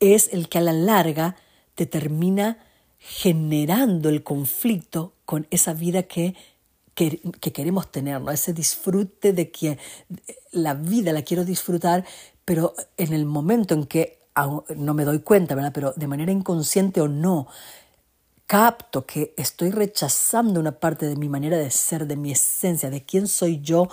es 0.00 0.32
el 0.32 0.48
que 0.48 0.58
a 0.58 0.62
la 0.62 0.72
larga 0.72 1.36
te 1.74 1.86
termina 1.86 2.58
generando 2.98 4.08
el 4.08 4.22
conflicto 4.22 5.12
con 5.24 5.46
esa 5.50 5.72
vida 5.72 6.04
que, 6.04 6.34
que, 6.94 7.20
queremos 7.52 7.90
tener, 7.90 8.20
¿no? 8.20 8.30
ese 8.30 8.52
disfrute 8.52 9.32
de 9.32 9.50
que 9.50 9.78
la 10.50 10.74
vida 10.74 11.12
la 11.12 11.22
quiero 11.22 11.44
disfrutar, 11.44 12.04
pero 12.44 12.74
en 12.96 13.12
el 13.12 13.24
momento 13.24 13.74
en 13.74 13.86
que 13.86 14.18
no 14.76 14.94
me 14.94 15.04
doy 15.04 15.20
cuenta, 15.20 15.54
¿verdad? 15.54 15.72
pero 15.72 15.92
de 15.96 16.06
manera 16.06 16.32
inconsciente 16.32 17.00
o 17.00 17.08
no, 17.08 17.46
capto 18.48 19.04
que 19.04 19.34
estoy 19.36 19.70
rechazando 19.70 20.58
una 20.58 20.72
parte 20.72 21.06
de 21.06 21.16
mi 21.16 21.28
manera 21.28 21.58
de 21.58 21.70
ser, 21.70 22.06
de 22.06 22.16
mi 22.16 22.32
esencia, 22.32 22.88
de 22.88 23.04
quién 23.04 23.28
soy 23.28 23.60
yo, 23.60 23.88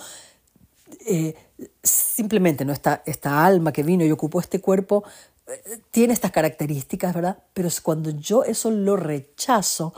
eh, 1.05 1.35
simplemente 1.83 2.63
¿no? 2.63 2.71
esta, 2.71 3.03
esta 3.05 3.45
alma 3.45 3.73
que 3.73 3.83
vino 3.83 4.05
y 4.05 4.11
ocupó 4.11 4.39
este 4.39 4.61
cuerpo 4.61 5.03
eh, 5.45 5.79
tiene 5.91 6.13
estas 6.13 6.31
características, 6.31 7.13
¿verdad? 7.13 7.37
Pero 7.53 7.67
cuando 7.83 8.11
yo 8.11 8.45
eso 8.45 8.71
lo 8.71 8.95
rechazo, 8.95 9.93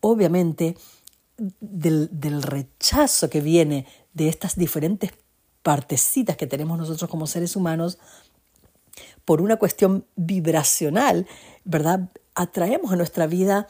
obviamente 0.00 0.74
del, 1.60 2.08
del 2.10 2.42
rechazo 2.42 3.28
que 3.28 3.42
viene 3.42 3.86
de 4.14 4.30
estas 4.30 4.56
diferentes 4.56 5.12
partecitas 5.62 6.38
que 6.38 6.46
tenemos 6.46 6.78
nosotros 6.78 7.10
como 7.10 7.26
seres 7.26 7.56
humanos, 7.56 7.98
por 9.26 9.42
una 9.42 9.56
cuestión 9.56 10.06
vibracional, 10.16 11.26
¿verdad? 11.64 12.08
Atraemos 12.34 12.90
a 12.90 12.96
nuestra 12.96 13.26
vida 13.26 13.68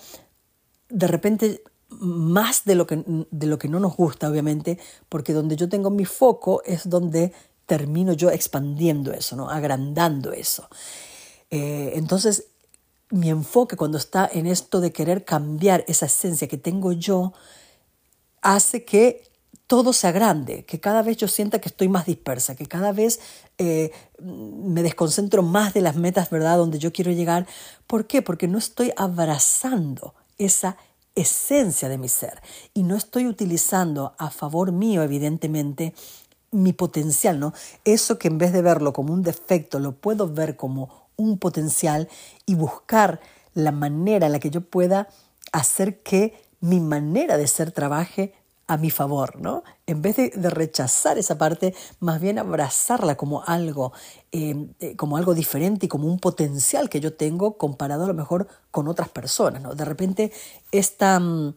de 0.88 1.06
repente 1.06 1.62
más 1.90 2.64
de 2.64 2.74
lo, 2.74 2.86
que, 2.86 3.02
de 3.30 3.46
lo 3.46 3.58
que 3.58 3.68
no 3.68 3.80
nos 3.80 3.96
gusta, 3.96 4.28
obviamente, 4.28 4.78
porque 5.08 5.32
donde 5.32 5.56
yo 5.56 5.68
tengo 5.68 5.90
mi 5.90 6.04
foco 6.04 6.62
es 6.64 6.88
donde 6.88 7.32
termino 7.66 8.12
yo 8.12 8.30
expandiendo 8.30 9.12
eso, 9.12 9.36
¿no? 9.36 9.50
agrandando 9.50 10.32
eso. 10.32 10.68
Eh, 11.50 11.92
entonces, 11.94 12.46
mi 13.10 13.30
enfoque 13.30 13.76
cuando 13.76 13.98
está 13.98 14.28
en 14.30 14.46
esto 14.46 14.80
de 14.80 14.92
querer 14.92 15.24
cambiar 15.24 15.84
esa 15.88 16.06
esencia 16.06 16.48
que 16.48 16.58
tengo 16.58 16.92
yo, 16.92 17.32
hace 18.42 18.84
que 18.84 19.22
todo 19.66 19.92
se 19.92 20.06
agrande, 20.06 20.64
que 20.64 20.80
cada 20.80 21.02
vez 21.02 21.18
yo 21.18 21.28
sienta 21.28 21.58
que 21.58 21.68
estoy 21.68 21.88
más 21.88 22.06
dispersa, 22.06 22.54
que 22.54 22.66
cada 22.66 22.92
vez 22.92 23.20
eh, 23.58 23.92
me 24.18 24.82
desconcentro 24.82 25.42
más 25.42 25.74
de 25.74 25.82
las 25.82 25.96
metas, 25.96 26.30
¿verdad?, 26.30 26.56
donde 26.56 26.78
yo 26.78 26.92
quiero 26.92 27.12
llegar. 27.12 27.46
¿Por 27.86 28.06
qué? 28.06 28.22
Porque 28.22 28.48
no 28.48 28.56
estoy 28.56 28.92
abrazando 28.96 30.14
esa 30.38 30.76
esencia 31.14 31.88
de 31.88 31.98
mi 31.98 32.08
ser 32.08 32.40
y 32.74 32.84
no 32.84 32.96
estoy 32.96 33.26
utilizando 33.26 34.14
a 34.18 34.30
favor 34.30 34.72
mío, 34.72 35.02
evidentemente, 35.02 35.94
mi 36.50 36.72
potencial, 36.72 37.38
¿no? 37.40 37.52
Eso 37.84 38.18
que 38.18 38.28
en 38.28 38.38
vez 38.38 38.52
de 38.52 38.62
verlo 38.62 38.92
como 38.92 39.12
un 39.12 39.22
defecto, 39.22 39.78
lo 39.78 39.92
puedo 39.92 40.32
ver 40.32 40.56
como 40.56 41.08
un 41.16 41.38
potencial 41.38 42.08
y 42.46 42.54
buscar 42.54 43.20
la 43.54 43.72
manera 43.72 44.26
en 44.26 44.32
la 44.32 44.38
que 44.38 44.50
yo 44.50 44.62
pueda 44.62 45.08
hacer 45.52 46.02
que 46.02 46.40
mi 46.60 46.80
manera 46.80 47.36
de 47.36 47.46
ser 47.46 47.72
trabaje 47.72 48.32
a 48.68 48.76
mi 48.76 48.90
favor, 48.90 49.40
¿no? 49.40 49.64
En 49.86 50.02
vez 50.02 50.16
de, 50.16 50.50
rechazar 50.50 51.18
esa 51.18 51.38
parte, 51.38 51.74
más 52.00 52.20
bien 52.20 52.38
abrazarla 52.38 53.16
como 53.16 53.42
algo, 53.44 53.92
eh, 54.30 54.68
eh, 54.78 54.94
como 54.94 55.16
algo 55.16 55.34
diferente 55.34 55.86
y 55.86 55.88
como 55.88 56.06
un 56.06 56.20
potencial 56.20 56.90
que 56.90 57.00
yo 57.00 57.14
tengo 57.14 57.56
comparado 57.56 58.04
a 58.04 58.06
lo 58.06 58.14
mejor 58.14 58.46
con 58.70 58.86
otras 58.86 59.08
personas, 59.08 59.62
¿no? 59.62 59.74
De 59.74 59.86
repente 59.86 60.32
esta, 60.70 61.18
mm, 61.18 61.56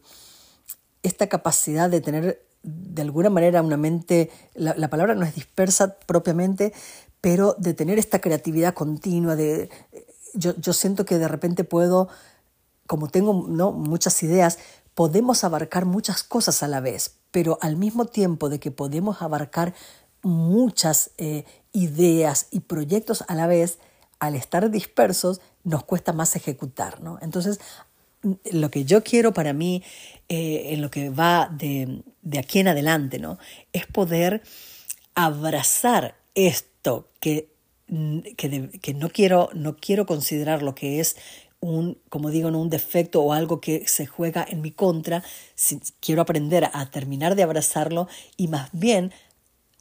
esta 1.02 1.28
capacidad 1.28 1.90
de 1.90 2.00
tener 2.00 2.46
de 2.62 3.02
alguna 3.02 3.28
manera 3.28 3.60
una 3.60 3.76
mente, 3.76 4.30
la, 4.54 4.74
la, 4.76 4.88
palabra 4.88 5.14
no 5.14 5.24
es 5.24 5.34
dispersa 5.34 5.96
propiamente, 5.98 6.72
pero 7.20 7.56
de 7.58 7.74
tener 7.74 7.98
esta 7.98 8.20
creatividad 8.20 8.72
continua, 8.72 9.36
de, 9.36 9.68
yo, 10.32 10.54
yo 10.56 10.72
siento 10.72 11.04
que 11.04 11.18
de 11.18 11.28
repente 11.28 11.64
puedo, 11.64 12.08
como 12.86 13.08
tengo 13.08 13.46
¿no? 13.48 13.72
muchas 13.72 14.22
ideas, 14.22 14.58
podemos 14.94 15.44
abarcar 15.44 15.84
muchas 15.84 16.22
cosas 16.22 16.62
a 16.62 16.68
la 16.68 16.80
vez, 16.80 17.16
pero 17.30 17.58
al 17.60 17.76
mismo 17.76 18.06
tiempo 18.06 18.48
de 18.48 18.60
que 18.60 18.70
podemos 18.70 19.22
abarcar 19.22 19.74
muchas 20.22 21.10
eh, 21.18 21.44
ideas 21.72 22.46
y 22.50 22.60
proyectos 22.60 23.24
a 23.28 23.34
la 23.34 23.46
vez, 23.46 23.78
al 24.18 24.36
estar 24.36 24.70
dispersos 24.70 25.40
nos 25.64 25.84
cuesta 25.84 26.12
más 26.12 26.36
ejecutar. 26.36 27.00
¿no? 27.00 27.18
Entonces, 27.22 27.58
lo 28.52 28.70
que 28.70 28.84
yo 28.84 29.02
quiero 29.02 29.32
para 29.32 29.52
mí, 29.52 29.82
eh, 30.28 30.68
en 30.72 30.82
lo 30.82 30.90
que 30.90 31.10
va 31.10 31.50
de, 31.50 32.02
aquí 32.38 32.60
en 32.60 32.68
adelante, 32.68 33.18
¿no? 33.18 33.38
es 33.72 33.86
poder 33.86 34.42
abrazar 35.14 36.16
esto 36.34 37.08
que, 37.20 37.48
que, 38.36 38.70
que 38.80 38.94
no, 38.94 39.10
quiero, 39.10 39.50
no 39.54 39.76
quiero 39.76 40.06
considerar 40.06 40.62
lo 40.62 40.74
que 40.74 41.00
es 41.00 41.16
un, 41.62 41.96
como 42.08 42.30
digo, 42.30 42.48
un 42.48 42.68
defecto 42.68 43.22
o 43.22 43.32
algo 43.32 43.60
que 43.60 43.86
se 43.86 44.04
juega 44.04 44.44
en 44.46 44.60
mi 44.60 44.72
contra, 44.72 45.22
quiero 46.00 46.20
aprender 46.20 46.68
a 46.72 46.90
terminar 46.90 47.36
de 47.36 47.44
abrazarlo 47.44 48.08
y 48.36 48.48
más 48.48 48.68
bien 48.72 49.12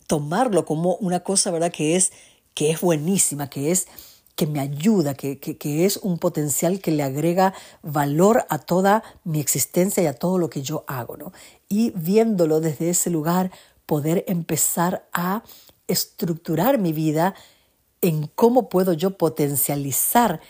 tomarlo 0.08 0.64
como 0.64 0.96
una 0.98 1.22
cosa, 1.22 1.50
¿verdad? 1.50 1.72
Que 1.72 1.96
es, 1.96 2.14
que 2.54 2.70
es 2.70 2.82
buenísima, 2.82 3.50
que 3.50 3.72
es 3.72 3.88
que 4.36 4.46
me 4.46 4.60
ayuda, 4.60 5.16
que, 5.16 5.40
que, 5.40 5.86
es 5.86 5.98
un 5.98 6.18
potencial 6.18 6.80
que 6.80 6.92
le 6.92 7.04
agrega 7.04 7.54
valor 7.82 8.46
a 8.50 8.60
toda 8.60 9.04
mi 9.24 9.40
existencia 9.40 10.04
y 10.04 10.06
a 10.06 10.14
todo 10.14 10.38
lo 10.38 10.50
que 10.50 10.62
yo 10.62 10.86
hago, 10.88 11.18
¿no? 11.18 11.34
Y 11.68 11.92
viéndolo 11.92 12.62
desde 12.62 12.92
ese 12.92 13.10
lugar, 13.10 13.52
poder 13.86 14.24
empezar 14.28 15.08
a 15.14 15.44
estructurar 15.88 16.78
mi 16.78 16.94
vida 16.94 17.36
en 18.02 18.28
cómo 18.28 18.70
puedo 18.70 18.94
yo 18.94 19.18
potencializar 19.18 20.42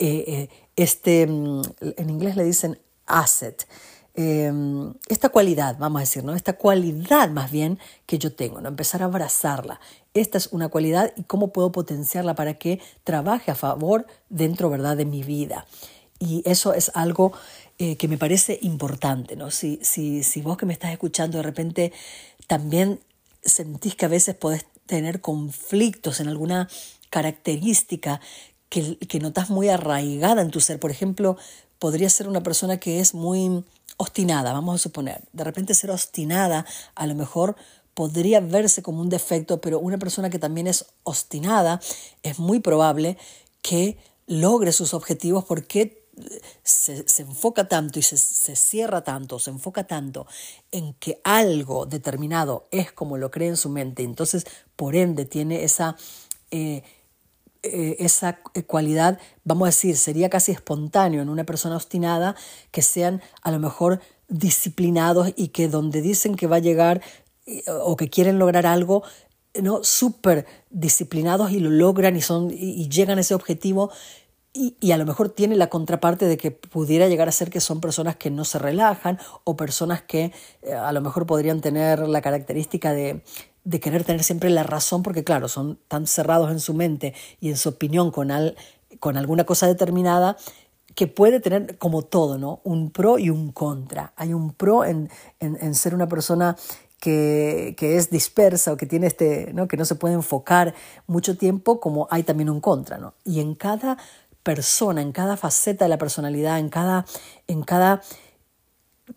eh, 0.00 0.24
eh, 0.26 0.48
este, 0.76 1.26
mm, 1.26 1.62
en 1.98 2.10
inglés 2.10 2.34
le 2.36 2.44
dicen 2.44 2.78
asset, 3.06 3.68
em, 4.14 4.94
esta 5.08 5.28
cualidad, 5.28 5.76
vamos 5.78 6.00
a 6.00 6.00
decir, 6.00 6.24
¿no? 6.24 6.34
Esta 6.34 6.54
cualidad 6.54 7.28
más 7.30 7.50
bien 7.50 7.78
que 8.06 8.18
yo 8.18 8.32
tengo, 8.32 8.60
¿no? 8.60 8.68
Empezar 8.68 9.02
a 9.02 9.04
abrazarla. 9.04 9.78
Esta 10.14 10.38
es 10.38 10.48
una 10.52 10.68
cualidad 10.68 11.12
y 11.16 11.24
cómo 11.24 11.52
puedo 11.52 11.70
potenciarla 11.70 12.34
para 12.34 12.54
que 12.54 12.80
trabaje 13.04 13.50
a 13.50 13.54
favor 13.54 14.06
dentro, 14.30 14.70
¿verdad?, 14.70 14.96
de 14.96 15.04
mi 15.04 15.22
vida. 15.22 15.66
Y 16.18 16.42
eso 16.46 16.72
es 16.72 16.90
algo 16.94 17.32
eh, 17.78 17.96
que 17.96 18.08
me 18.08 18.18
parece 18.18 18.58
importante, 18.62 19.36
¿no? 19.36 19.50
Si, 19.50 19.78
si, 19.82 20.22
si 20.22 20.40
vos 20.40 20.56
que 20.56 20.66
me 20.66 20.72
estás 20.72 20.92
escuchando 20.92 21.36
de 21.38 21.42
repente 21.42 21.92
también 22.46 23.00
sentís 23.42 23.94
que 23.96 24.06
a 24.06 24.08
veces 24.08 24.34
podés 24.34 24.66
tener 24.86 25.20
conflictos 25.20 26.20
en 26.20 26.28
alguna 26.28 26.68
característica 27.10 28.20
que, 28.70 29.18
notas 29.20 29.50
muy 29.50 29.68
arraigada 29.68 30.40
en 30.40 30.50
tu 30.50 30.60
ser. 30.60 30.80
Por 30.80 30.90
ejemplo, 30.90 31.36
podría 31.78 32.08
ser 32.08 32.28
una 32.28 32.42
persona 32.42 32.78
que 32.78 33.00
es 33.00 33.12
muy 33.12 33.64
obstinada, 33.98 34.52
vamos 34.52 34.76
a 34.76 34.78
suponer. 34.78 35.22
De 35.32 35.44
repente 35.44 35.74
ser 35.74 35.90
obstinada 35.90 36.64
a 36.94 37.06
lo 37.06 37.14
mejor 37.14 37.56
podría 37.92 38.40
verse 38.40 38.82
como 38.82 39.02
un 39.02 39.10
defecto, 39.10 39.60
pero 39.60 39.78
una 39.78 39.98
persona 39.98 40.30
que 40.30 40.38
también 40.38 40.68
es 40.68 40.86
obstinada 41.02 41.80
es 42.22 42.38
muy 42.38 42.60
probable 42.60 43.18
que 43.60 43.98
logre 44.26 44.72
sus 44.72 44.94
objetivos 44.94 45.44
porque 45.44 46.00
se, 46.62 47.04
enfoca 47.18 47.68
tanto 47.68 47.98
y 47.98 48.02
se, 48.02 48.16
se, 48.16 48.54
cierra 48.54 49.02
tanto, 49.02 49.38
se 49.38 49.50
enfoca 49.50 49.84
tanto 49.86 50.26
en 50.70 50.94
que 50.94 51.20
algo 51.24 51.86
determinado 51.86 52.68
es 52.70 52.92
como 52.92 53.16
lo 53.16 53.30
cree 53.30 53.48
en 53.48 53.56
su 53.56 53.68
mente, 53.68 54.02
entonces 54.02 54.46
por 54.76 54.94
ende 54.94 55.24
tiene 55.24 55.64
esa 55.64 55.96
eh, 56.50 56.82
eh, 57.62 57.96
esa 57.98 58.38
cualidad, 58.66 59.18
vamos 59.44 59.66
a 59.66 59.70
decir, 59.70 59.96
sería 59.96 60.30
casi 60.30 60.52
espontáneo 60.52 61.22
en 61.22 61.28
una 61.28 61.44
persona 61.44 61.76
obstinada, 61.76 62.34
que 62.70 62.82
sean 62.82 63.22
a 63.42 63.50
lo 63.50 63.58
mejor 63.58 64.00
disciplinados 64.28 65.32
y 65.36 65.48
que 65.48 65.68
donde 65.68 66.02
dicen 66.02 66.36
que 66.36 66.46
va 66.46 66.56
a 66.56 66.60
llegar 66.60 67.02
o 67.82 67.96
que 67.96 68.08
quieren 68.08 68.38
lograr 68.38 68.66
algo, 68.66 69.02
¿no? 69.60 69.82
súper 69.82 70.46
disciplinados 70.70 71.50
y 71.50 71.60
lo 71.60 71.70
logran 71.70 72.16
y, 72.16 72.20
son, 72.20 72.50
y, 72.50 72.88
llegan 72.88 73.18
a 73.18 73.22
ese 73.22 73.34
objetivo 73.34 73.90
y, 74.52 74.76
y, 74.80 74.92
a 74.92 74.96
lo 74.96 75.06
mejor 75.06 75.28
tiene 75.28 75.56
la 75.56 75.68
contraparte 75.68 76.26
de 76.26 76.36
que 76.36 76.50
pudiera 76.50 77.08
llegar 77.08 77.28
a 77.28 77.32
ser 77.32 77.50
que 77.50 77.60
son 77.60 77.80
personas 77.80 78.16
que 78.16 78.30
no 78.30 78.44
se 78.44 78.58
relajan 78.58 79.18
o 79.44 79.56
personas 79.56 80.02
que 80.02 80.32
eh, 80.62 80.72
a 80.72 80.90
lo 80.92 81.00
mejor 81.00 81.26
podrían 81.26 81.60
tener 81.60 82.00
la 82.00 82.20
característica 82.20 82.92
de, 82.92 83.22
de, 83.64 83.80
querer 83.80 84.04
tener 84.04 84.22
siempre 84.22 84.50
la 84.50 84.62
razón 84.62 85.02
porque 85.02 85.24
claro, 85.24 85.48
son 85.48 85.78
tan 85.88 86.06
cerrados 86.06 86.50
en 86.50 86.60
su 86.60 86.74
mente 86.74 87.14
y 87.40 87.50
en 87.50 87.56
su 87.56 87.70
opinión 87.70 88.10
con, 88.10 88.30
al, 88.30 88.56
con 88.98 89.16
alguna 89.16 89.44
cosa 89.44 89.66
determinada 89.66 90.36
que 90.94 91.06
puede 91.06 91.40
tener 91.40 91.78
como 91.78 92.02
todo, 92.02 92.36
¿no? 92.36 92.60
Un 92.64 92.90
pro 92.90 93.18
y 93.18 93.30
un 93.30 93.52
contra. 93.52 94.12
Hay 94.16 94.34
un 94.34 94.52
pro 94.52 94.84
en, 94.84 95.08
en, 95.38 95.56
en 95.60 95.74
ser 95.74 95.94
una 95.94 96.08
persona 96.08 96.56
que, 97.00 97.74
es 97.78 98.10
dispersa 98.10 98.72
o 98.72 98.76
que 98.76 98.86
tiene 98.86 99.06
este, 99.06 99.52
¿no? 99.52 99.66
que 99.66 99.76
no 99.76 99.84
se 99.84 99.94
puede 99.94 100.14
enfocar 100.14 100.74
mucho 101.06 101.36
tiempo, 101.36 101.80
como 101.80 102.06
hay 102.10 102.22
también 102.22 102.50
un 102.50 102.60
contra, 102.60 102.98
¿no? 102.98 103.14
Y 103.24 103.40
en 103.40 103.54
cada 103.54 103.96
persona, 104.42 105.00
en 105.00 105.12
cada 105.12 105.36
faceta 105.36 105.86
de 105.86 105.88
la 105.88 105.98
personalidad, 105.98 106.58
en 106.58 106.68
cada, 106.68 107.06
en 107.46 107.62
cada 107.62 108.02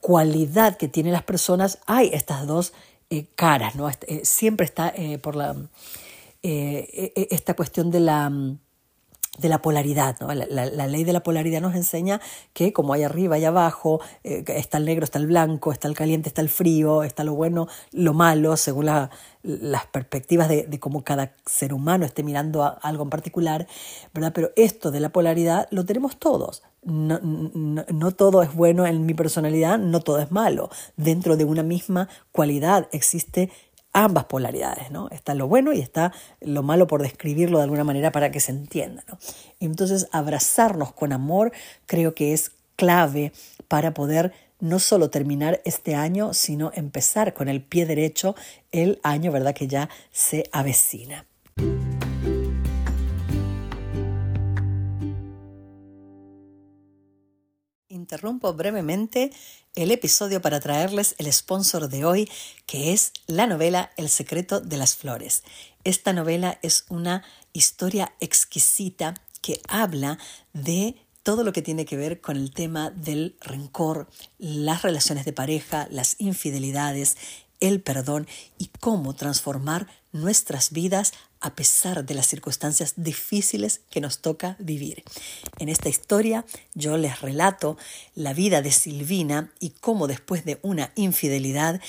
cualidad 0.01 0.77
que 0.77 0.87
tienen 0.87 1.13
las 1.13 1.23
personas, 1.23 1.79
hay 1.85 2.09
estas 2.13 2.47
dos 2.47 2.73
eh, 3.13 3.27
caras, 3.35 3.75
¿no? 3.75 3.87
Eh, 3.89 4.21
siempre 4.23 4.65
está 4.65 4.91
eh, 4.95 5.19
por 5.19 5.35
la, 5.35 5.55
esta 6.41 7.53
cuestión 7.53 7.91
de 7.91 7.99
la 7.99 8.31
de 9.37 9.49
la 9.49 9.61
polaridad. 9.61 10.15
¿no? 10.19 10.33
La, 10.33 10.87
ley 10.87 11.03
de 11.03 11.13
la 11.13 11.23
polaridad 11.23 11.61
nos 11.61 11.75
enseña 11.75 12.21
que 12.53 12.71
como 12.71 12.93
hay 12.93 13.03
arriba 13.03 13.37
y 13.37 13.45
abajo, 13.45 13.99
eh, 14.23 14.43
está 14.47 14.77
el 14.77 14.85
negro, 14.85 15.03
está 15.03 15.19
el 15.19 15.27
blanco, 15.27 15.71
está 15.71 15.87
el 15.87 15.95
caliente, 15.95 16.29
está 16.29 16.41
el 16.41 16.49
frío, 16.49 17.03
está 17.03 17.23
lo 17.23 17.33
bueno, 17.33 17.67
lo 17.91 18.13
malo, 18.13 18.55
según 18.57 18.85
las 18.85 19.85
perspectivas 19.91 20.49
de, 20.49 20.63
de, 20.63 20.79
cómo 20.79 21.03
cada 21.03 21.33
ser 21.45 21.73
humano 21.73 22.05
esté 22.05 22.23
mirando 22.23 22.77
algo 22.81 23.03
en 23.03 23.09
particular, 23.09 23.67
¿verdad? 24.13 24.33
Pero 24.33 24.51
esto 24.55 24.91
de 24.91 24.99
la 24.99 25.09
polaridad 25.09 25.67
lo 25.71 25.85
tenemos 25.85 26.17
todos. 26.17 26.63
No, 26.83 27.19
no, 27.21 27.85
no 27.87 28.11
todo 28.11 28.43
es 28.43 28.53
bueno 28.53 28.85
en 28.85 29.05
mi 29.05 29.13
personalidad, 29.13 29.79
no 29.79 30.01
todo 30.01 30.19
es 30.19 30.31
malo. 30.31 30.69
Dentro 30.97 31.37
de 31.37 31.45
una 31.45 31.63
misma 31.63 32.09
cualidad 32.31 32.87
existe 32.91 33.49
ambas 33.93 34.25
polaridades, 34.25 34.91
¿no? 34.91 35.09
Está 35.09 35.35
lo 35.35 35.47
bueno 35.47 35.71
y 35.71 35.79
está 35.79 36.11
lo 36.41 36.63
malo 36.63 36.87
por 36.87 37.01
describirlo 37.01 37.59
de 37.59 37.65
alguna 37.65 37.83
manera 37.83 38.11
para 38.11 38.31
que 38.31 38.39
se 38.39 38.51
entienda, 38.51 39.03
¿no? 39.07 39.17
Entonces, 39.59 40.07
abrazarnos 40.11 40.91
con 40.91 41.13
amor 41.13 41.51
creo 41.85 42.15
que 42.15 42.33
es 42.33 42.51
clave 42.75 43.31
para 43.67 43.93
poder 43.93 44.33
no 44.59 44.79
solo 44.79 45.09
terminar 45.09 45.61
este 45.65 45.95
año, 45.95 46.33
sino 46.33 46.71
empezar 46.73 47.33
con 47.33 47.49
el 47.49 47.61
pie 47.61 47.85
derecho 47.85 48.35
el 48.71 48.99
año, 49.03 49.31
¿verdad? 49.31 49.53
Que 49.53 49.67
ya 49.67 49.89
se 50.11 50.49
avecina. 50.51 51.25
Interrumpo 58.13 58.53
brevemente 58.53 59.31
el 59.73 59.89
episodio 59.89 60.39
para 60.39 60.59
traerles 60.59 61.15
el 61.17 61.33
sponsor 61.33 61.89
de 61.89 62.05
hoy, 62.05 62.29
que 62.67 62.93
es 62.93 63.11
la 63.25 63.47
novela 63.47 63.89
El 63.97 64.07
secreto 64.07 64.61
de 64.61 64.77
las 64.77 64.95
flores. 64.95 65.41
Esta 65.83 66.13
novela 66.13 66.59
es 66.61 66.85
una 66.89 67.23
historia 67.53 68.13
exquisita 68.19 69.15
que 69.41 69.59
habla 69.67 70.19
de 70.53 70.95
todo 71.23 71.43
lo 71.43 71.53
que 71.53 71.63
tiene 71.63 71.85
que 71.85 71.97
ver 71.97 72.21
con 72.21 72.37
el 72.37 72.53
tema 72.53 72.91
del 72.91 73.35
rencor, 73.41 74.07
las 74.37 74.83
relaciones 74.83 75.25
de 75.25 75.33
pareja, 75.33 75.87
las 75.89 76.15
infidelidades, 76.19 77.17
el 77.61 77.81
perdón 77.81 78.27
y 78.59 78.67
cómo 78.79 79.15
transformar 79.15 79.87
nuestras 80.11 80.69
vidas 80.69 81.13
a 81.43 81.55
pesar 81.55 82.05
de 82.05 82.15
las 82.15 82.25
circunstancias 82.25 82.93
difíciles 82.95 83.81
que 83.89 84.01
nos 84.01 84.19
toca 84.19 84.55
vivir. 84.59 85.03
En 85.59 85.69
esta 85.69 85.89
historia 85.89 86.45
yo 86.73 86.97
les 86.97 87.21
relato 87.21 87.77
la 88.15 88.33
vida 88.33 88.61
de 88.61 88.71
Silvina 88.71 89.51
y 89.59 89.71
cómo 89.71 90.07
después 90.07 90.45
de 90.45 90.57
una 90.63 90.91
infidelidad 90.95 91.81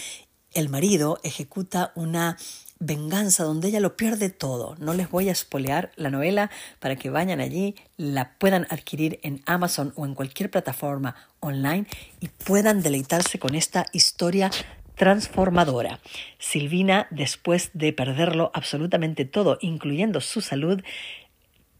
el 0.52 0.68
marido 0.68 1.20
ejecuta 1.22 1.92
una 1.94 2.36
venganza 2.80 3.44
donde 3.44 3.68
ella 3.68 3.80
lo 3.80 3.96
pierde 3.96 4.28
todo. 4.28 4.74
No 4.78 4.92
les 4.92 5.08
voy 5.08 5.28
a 5.28 5.32
espolear 5.32 5.92
la 5.96 6.10
novela 6.10 6.50
para 6.80 6.96
que 6.96 7.10
vayan 7.10 7.40
allí, 7.40 7.76
la 7.96 8.36
puedan 8.38 8.66
adquirir 8.70 9.20
en 9.22 9.42
Amazon 9.46 9.92
o 9.96 10.04
en 10.04 10.14
cualquier 10.14 10.50
plataforma 10.50 11.14
online 11.40 11.86
y 12.20 12.28
puedan 12.28 12.82
deleitarse 12.82 13.38
con 13.38 13.54
esta 13.54 13.86
historia 13.92 14.50
transformadora. 14.94 16.00
Silvina, 16.38 17.06
después 17.10 17.70
de 17.74 17.92
perderlo 17.92 18.50
absolutamente 18.54 19.24
todo, 19.24 19.58
incluyendo 19.60 20.20
su 20.20 20.40
salud, 20.40 20.82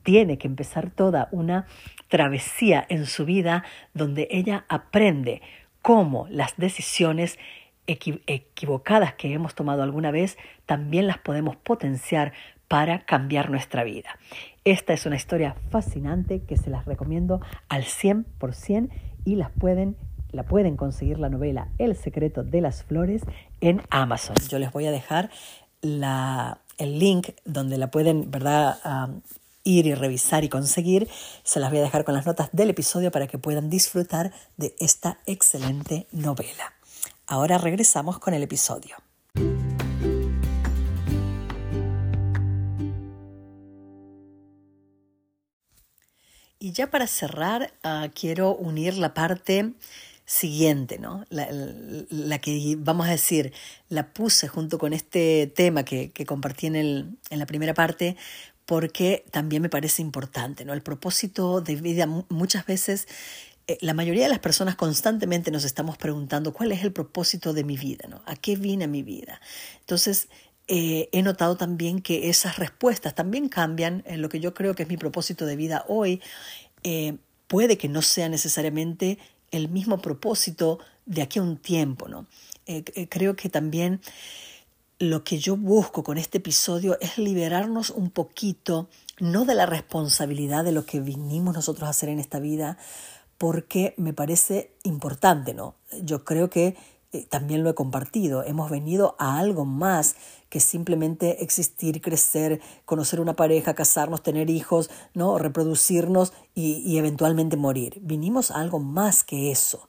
tiene 0.02 0.38
que 0.38 0.46
empezar 0.46 0.90
toda 0.90 1.28
una 1.32 1.66
travesía 2.08 2.84
en 2.88 3.06
su 3.06 3.24
vida 3.24 3.64
donde 3.94 4.28
ella 4.30 4.64
aprende 4.68 5.42
cómo 5.82 6.26
las 6.30 6.56
decisiones 6.56 7.38
equivocadas 7.86 9.14
que 9.14 9.32
hemos 9.32 9.54
tomado 9.54 9.82
alguna 9.82 10.10
vez 10.10 10.38
también 10.64 11.06
las 11.06 11.18
podemos 11.18 11.56
potenciar 11.56 12.32
para 12.68 13.04
cambiar 13.04 13.50
nuestra 13.50 13.84
vida. 13.84 14.18
Esta 14.64 14.94
es 14.94 15.04
una 15.04 15.16
historia 15.16 15.56
fascinante 15.70 16.42
que 16.42 16.56
se 16.56 16.70
las 16.70 16.86
recomiendo 16.86 17.40
al 17.68 17.84
100% 17.84 18.88
y 19.26 19.36
las 19.36 19.50
pueden 19.50 19.96
la 20.34 20.42
pueden 20.42 20.76
conseguir 20.76 21.18
la 21.18 21.28
novela 21.28 21.68
El 21.78 21.96
secreto 21.96 22.42
de 22.42 22.60
las 22.60 22.82
flores 22.82 23.22
en 23.60 23.80
Amazon. 23.90 24.36
Yo 24.48 24.58
les 24.58 24.72
voy 24.72 24.86
a 24.86 24.90
dejar 24.90 25.30
la, 25.80 26.58
el 26.76 26.98
link 26.98 27.30
donde 27.44 27.78
la 27.78 27.90
pueden, 27.90 28.30
¿verdad? 28.30 28.78
ir 29.66 29.86
y 29.86 29.94
revisar 29.94 30.44
y 30.44 30.50
conseguir. 30.50 31.08
Se 31.42 31.58
las 31.58 31.70
voy 31.70 31.78
a 31.78 31.82
dejar 31.82 32.04
con 32.04 32.14
las 32.14 32.26
notas 32.26 32.50
del 32.52 32.70
episodio 32.70 33.10
para 33.10 33.26
que 33.26 33.38
puedan 33.38 33.70
disfrutar 33.70 34.32
de 34.58 34.74
esta 34.78 35.18
excelente 35.24 36.06
novela. 36.12 36.74
Ahora 37.26 37.56
regresamos 37.56 38.18
con 38.18 38.34
el 38.34 38.42
episodio. 38.42 38.96
Y 46.58 46.72
ya 46.72 46.90
para 46.90 47.06
cerrar, 47.06 47.72
ah, 47.82 48.08
quiero 48.14 48.54
unir 48.54 48.96
la 48.96 49.12
parte 49.12 49.74
siguiente, 50.24 50.98
¿no? 50.98 51.24
La, 51.30 52.38
que, 52.38 52.76
vamos 52.78 53.06
a 53.06 53.10
decir, 53.10 53.52
la 53.88 54.12
puse 54.12 54.48
junto 54.48 54.78
con 54.78 54.92
este 54.92 55.52
tema 55.54 55.84
que, 55.84 56.12
compartí 56.26 56.66
en, 56.66 56.76
el, 56.76 57.18
en 57.30 57.38
la 57.38 57.46
primera 57.46 57.74
parte, 57.74 58.16
porque 58.66 59.24
también 59.30 59.62
me 59.62 59.68
parece 59.68 60.02
importante, 60.02 60.64
¿no? 60.64 60.72
El 60.72 60.82
propósito 60.82 61.60
de 61.60 61.76
vida 61.76 62.06
muchas 62.28 62.64
veces 62.66 63.06
eh, 63.66 63.78
la 63.80 63.94
mayoría 63.94 64.24
de 64.24 64.28
las 64.28 64.40
personas 64.40 64.76
constantemente 64.76 65.50
nos 65.50 65.64
estamos 65.64 65.96
preguntando 65.96 66.52
cuál 66.52 66.72
es 66.72 66.82
el 66.82 66.92
propósito 66.92 67.52
de 67.54 67.64
mi 67.64 67.76
vida, 67.76 68.06
¿no? 68.08 68.22
¿A 68.26 68.36
qué 68.36 68.56
vine 68.56 68.86
mi 68.86 69.02
vida? 69.02 69.40
Entonces, 69.80 70.28
eh, 70.68 71.08
he 71.12 71.22
notado 71.22 71.56
también 71.56 72.00
que 72.00 72.28
esas 72.28 72.58
respuestas 72.58 73.14
también 73.14 73.48
cambian 73.48 74.02
en 74.06 74.20
lo 74.22 74.28
que 74.28 74.40
yo 74.40 74.54
creo 74.54 74.74
que 74.74 74.82
es 74.82 74.88
mi 74.88 74.96
propósito 74.96 75.46
de 75.46 75.56
vida 75.56 75.84
hoy. 75.88 76.20
Eh, 76.82 77.16
puede 77.46 77.78
que 77.78 77.88
no 77.88 78.02
sea 78.02 78.28
necesariamente 78.28 79.18
el 79.56 79.68
mismo 79.68 79.98
propósito 79.98 80.78
de 81.06 81.22
aquí 81.22 81.38
a 81.38 81.42
un 81.42 81.56
tiempo, 81.56 82.08
¿no? 82.08 82.26
Eh, 82.66 82.84
eh, 82.94 83.08
creo 83.08 83.36
que 83.36 83.48
también 83.48 84.00
lo 84.98 85.24
que 85.24 85.38
yo 85.38 85.56
busco 85.56 86.02
con 86.02 86.18
este 86.18 86.38
episodio 86.38 86.98
es 87.00 87.18
liberarnos 87.18 87.90
un 87.90 88.10
poquito, 88.10 88.88
no 89.18 89.44
de 89.44 89.54
la 89.54 89.66
responsabilidad 89.66 90.64
de 90.64 90.72
lo 90.72 90.86
que 90.86 91.00
vinimos 91.00 91.54
nosotros 91.54 91.86
a 91.86 91.90
hacer 91.90 92.08
en 92.08 92.20
esta 92.20 92.38
vida, 92.38 92.78
porque 93.38 93.94
me 93.96 94.12
parece 94.12 94.72
importante, 94.82 95.52
¿no? 95.52 95.74
Yo 96.02 96.24
creo 96.24 96.48
que 96.48 96.76
eh, 97.12 97.26
también 97.28 97.62
lo 97.62 97.70
he 97.70 97.74
compartido, 97.74 98.44
hemos 98.44 98.70
venido 98.70 99.14
a 99.18 99.38
algo 99.38 99.64
más 99.64 100.16
que 100.54 100.60
simplemente 100.60 101.42
existir, 101.42 102.00
crecer, 102.00 102.60
conocer 102.84 103.18
una 103.18 103.34
pareja, 103.34 103.74
casarnos, 103.74 104.22
tener 104.22 104.50
hijos, 104.50 104.88
¿no? 105.12 105.36
reproducirnos 105.36 106.32
y, 106.54 106.96
eventualmente 106.96 107.56
morir. 107.56 107.98
Vinimos 108.02 108.52
a 108.52 108.60
algo 108.60 108.78
más 108.78 109.24
que 109.24 109.50
eso. 109.50 109.88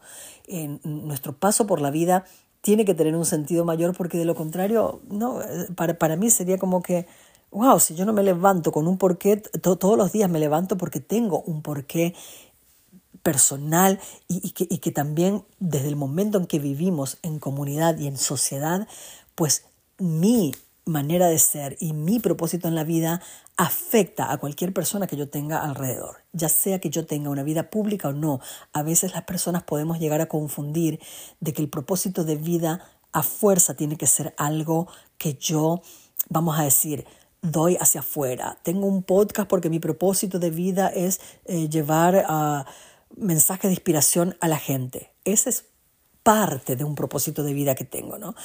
Nuestro 0.84 1.38
paso 1.38 1.68
por 1.68 1.82
la 1.82 1.92
vida 1.92 2.26
tiene 2.62 2.84
que 2.84 2.96
tener 2.96 3.16
un 3.16 3.26
sentido 3.26 3.64
mayor 3.64 3.96
porque 3.96 4.18
de 4.18 4.26
lo 4.26 4.34
contrario, 4.34 5.02
no, 5.08 5.38
para, 5.76 6.00
para 6.00 6.16
mí 6.16 6.32
sería 6.32 6.58
como 6.58 6.82
que, 6.82 7.06
wow, 7.52 7.80
si 7.80 7.94
yo 7.94 8.04
no 8.04 8.14
me 8.14 8.24
levanto 8.24 8.72
con 8.72 8.88
un 8.88 8.98
porqué, 8.98 9.38
todos 9.38 10.00
los 10.00 10.14
días 10.14 10.32
me 10.32 10.40
levanto 10.40 10.80
porque 10.80 11.00
tengo 11.00 11.42
un 11.42 11.62
porqué 11.62 12.16
personal 13.22 14.00
y, 14.28 14.50
que, 14.50 14.66
y 14.68 14.80
que 14.80 14.92
también 14.92 15.46
desde 15.60 15.90
el 15.90 15.96
momento 15.96 16.40
en 16.40 16.48
que 16.48 16.58
vivimos 16.58 17.20
en 17.22 17.38
comunidad 17.38 18.00
y 18.00 18.08
en 18.08 18.18
sociedad, 18.18 18.88
pues 19.36 19.66
mi 19.98 20.54
manera 20.86 21.28
de 21.28 21.40
ser 21.40 21.78
y 21.80 21.94
mi 21.94 22.20
propósito 22.20 22.68
en 22.68 22.76
la 22.76 22.84
vida 22.84 23.22
afecta 23.58 24.32
a 24.32 24.38
cualquier 24.38 24.74
persona 24.74 25.08
que 25.08 25.18
yo 25.18 25.30
tenga 25.30 25.64
alrededor, 25.64 26.18
ya 26.32 26.50
sea 26.50 26.80
que 26.80 26.90
yo 26.90 27.06
tenga 27.06 27.30
una 27.30 27.44
vida 27.44 27.70
pública 27.70 28.10
o 28.10 28.14
no. 28.14 28.40
A 28.74 28.84
veces 28.84 29.14
las 29.14 29.24
personas 29.24 29.64
podemos 29.64 30.00
llegar 30.00 30.22
a 30.22 30.28
confundir 30.28 31.00
de 31.40 31.54
que 31.54 31.62
el 31.62 31.70
propósito 31.70 32.24
de 32.24 32.36
vida 32.36 32.86
a 33.12 33.24
fuerza 33.24 33.76
tiene 33.76 33.98
que 33.98 34.08
ser 34.08 34.36
algo 34.38 34.88
que 35.18 35.36
yo, 35.36 35.82
vamos 36.30 36.60
a 36.60 36.64
decir, 36.64 37.06
doy 37.42 37.78
hacia 37.80 38.02
afuera. 38.02 38.60
Tengo 38.64 38.88
un 38.88 39.04
podcast 39.04 39.48
porque 39.48 39.70
mi 39.70 39.80
propósito 39.80 40.38
de 40.38 40.50
vida 40.50 40.90
es 40.90 41.22
eh, 41.46 41.70
llevar 41.70 42.26
uh, 42.30 42.70
mensajes 43.16 43.70
de 43.70 43.74
inspiración 43.74 44.36
a 44.42 44.48
la 44.48 44.58
gente. 44.58 45.14
Ese 45.24 45.50
es 45.50 45.66
parte 46.24 46.76
de 46.76 46.84
un 46.84 46.96
propósito 46.96 47.44
de 47.44 47.54
vida 47.54 47.76
que 47.76 47.86
tengo, 47.86 48.18
¿no? 48.18 48.36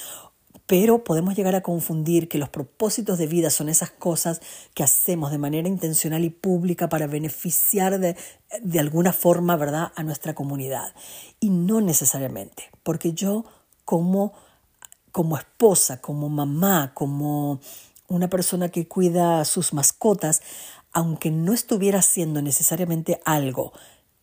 Pero 0.67 1.03
podemos 1.03 1.35
llegar 1.35 1.55
a 1.55 1.61
confundir 1.61 2.29
que 2.29 2.37
los 2.37 2.49
propósitos 2.49 3.17
de 3.17 3.27
vida 3.27 3.49
son 3.49 3.69
esas 3.69 3.91
cosas 3.91 4.41
que 4.73 4.83
hacemos 4.83 5.31
de 5.31 5.37
manera 5.37 5.67
intencional 5.67 6.23
y 6.23 6.29
pública 6.29 6.89
para 6.89 7.07
beneficiar 7.07 7.99
de, 7.99 8.15
de 8.61 8.79
alguna 8.79 9.13
forma, 9.13 9.55
¿verdad?, 9.57 9.91
a 9.95 10.03
nuestra 10.03 10.33
comunidad. 10.33 10.93
Y 11.39 11.49
no 11.49 11.81
necesariamente, 11.81 12.69
porque 12.83 13.13
yo 13.13 13.45
como, 13.85 14.33
como 15.11 15.37
esposa, 15.37 16.01
como 16.01 16.29
mamá, 16.29 16.93
como 16.93 17.59
una 18.07 18.29
persona 18.29 18.69
que 18.69 18.87
cuida 18.87 19.41
a 19.41 19.45
sus 19.45 19.73
mascotas, 19.73 20.41
aunque 20.93 21.31
no 21.31 21.53
estuviera 21.53 21.99
haciendo 21.99 22.41
necesariamente 22.41 23.21
algo 23.25 23.73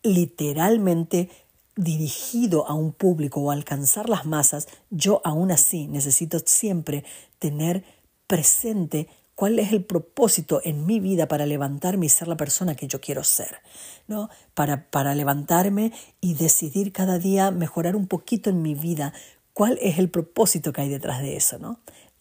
literalmente 0.02 1.30
dirigido 1.78 2.66
a 2.66 2.74
un 2.74 2.92
público 2.92 3.40
o 3.40 3.52
alcanzar 3.52 4.08
las 4.08 4.26
masas, 4.26 4.66
yo 4.90 5.20
aún 5.24 5.52
así 5.52 5.86
necesito 5.86 6.40
siempre 6.44 7.04
tener 7.38 7.84
presente 8.26 9.08
cuál 9.36 9.60
es 9.60 9.72
el 9.72 9.84
propósito 9.84 10.60
en 10.64 10.84
mi 10.86 10.98
vida 10.98 11.28
para 11.28 11.46
levantarme 11.46 12.06
y 12.06 12.08
ser 12.08 12.26
la 12.26 12.36
persona 12.36 12.74
que 12.74 12.88
yo 12.88 13.00
quiero 13.00 13.22
ser, 13.22 13.60
¿no? 14.08 14.28
Para, 14.54 14.90
para 14.90 15.14
levantarme 15.14 15.92
y 16.20 16.34
decidir 16.34 16.92
cada 16.92 17.20
día 17.20 17.52
mejorar 17.52 17.94
un 17.94 18.08
poquito 18.08 18.50
en 18.50 18.60
mi 18.60 18.74
vida, 18.74 19.12
cuál 19.52 19.78
es 19.80 19.98
el 19.98 20.10
propósito 20.10 20.72
que 20.72 20.80
hay 20.80 20.88
detrás 20.88 21.22
de 21.22 21.36
eso, 21.36 21.60
¿no? 21.60 21.78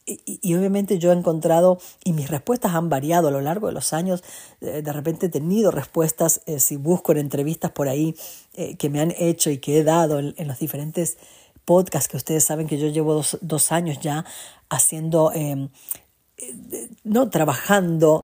Y, 0.07 0.55
obviamente 0.55 0.99
yo 0.99 1.11
he 1.11 1.15
encontrado, 1.15 1.79
y 2.03 2.13
mis 2.13 2.29
respuestas 2.29 2.73
han 2.73 2.89
variado 2.89 3.27
a 3.27 3.31
lo 3.31 3.41
largo 3.41 3.67
de 3.67 3.73
los 3.73 3.91
años, 3.91 4.23
eh, 4.61 4.81
de 4.81 4.93
repente 4.93 5.25
he 5.25 5.29
tenido 5.29 5.69
respuestas, 5.69 6.41
eh, 6.45 6.59
si 6.59 6.77
busco 6.77 7.11
en 7.11 7.17
entrevistas 7.17 7.71
por 7.71 7.89
ahí, 7.89 8.15
eh, 8.53 8.77
que 8.77 8.89
me 8.89 9.01
han 9.01 9.13
hecho 9.17 9.49
y 9.49 9.57
que 9.57 9.79
he 9.79 9.83
dado 9.83 10.19
en, 10.19 10.47
los 10.47 10.59
diferentes 10.59 11.17
podcasts 11.65 12.07
que 12.07 12.15
ustedes 12.15 12.45
saben 12.45 12.67
que 12.67 12.77
yo 12.77 12.87
llevo 12.87 13.21
dos, 13.41 13.71
años 13.73 13.99
ya 13.99 14.23
haciendo, 14.69 15.33
em, 15.33 15.67
no 17.03 17.29
trabajando, 17.29 18.23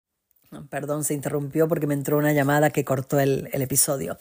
perdón, 0.70 1.04
se 1.04 1.14
interrumpió 1.14 1.68
porque 1.68 1.88
me 1.88 1.96
entró 1.96 2.18
una 2.18 2.32
llamada 2.32 2.70
que 2.70 2.86
cortó 2.86 3.20
el, 3.20 3.50
el 3.52 3.62
episodio, 3.62 4.18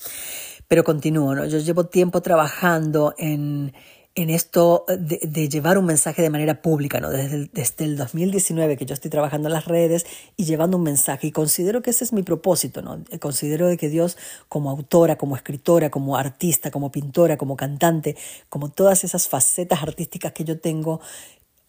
pero 0.67 0.83
continúo, 0.83 1.35
¿no? 1.37 1.47
yo 1.47 1.59
llevo 1.59 1.87
tiempo 1.87 2.23
trabajando 2.23 3.15
en 3.19 3.73
en 4.15 4.29
esto 4.29 4.85
de, 4.89 5.49
llevar 5.49 5.79
un 5.79 5.87
mensaje 5.87 6.21
de 6.21 6.29
manera 6.29 6.61
pública, 6.61 7.01
¿no? 7.01 7.09
Desde 7.09 7.35
el, 7.37 7.51
desde 7.53 7.85
el 7.85 7.97
2019 7.97 8.77
que 8.77 8.85
yo 8.85 8.93
estoy 8.93 9.11
trabajando 9.11 9.49
en 9.49 9.55
las 9.55 9.65
redes 9.65 10.05
y 10.37 10.45
llevando 10.45 10.77
un 10.77 10.83
mensaje 10.83 11.29
y 11.29 11.33
considero 11.33 11.81
que 11.81 11.91
ese 11.91 12.05
es 12.05 12.13
mi 12.13 12.23
propósito, 12.23 12.83
¿no? 12.83 13.03
Considero 13.21 13.69
de 13.69 13.79
que 13.79 13.89
Dios 13.89 14.19
como 14.51 14.71
autora, 14.71 15.17
como 15.17 15.35
escritora, 15.35 15.91
como 15.91 16.17
artista, 16.17 16.71
como 16.71 16.93
pintora, 16.93 17.39
como 17.39 17.57
cantante, 17.57 18.17
como 18.51 18.71
todas 18.71 19.03
esas 19.03 19.29
facetas 19.29 19.83
artísticas 19.83 20.33
que 20.33 20.45
yo 20.45 20.61
tengo, 20.61 21.01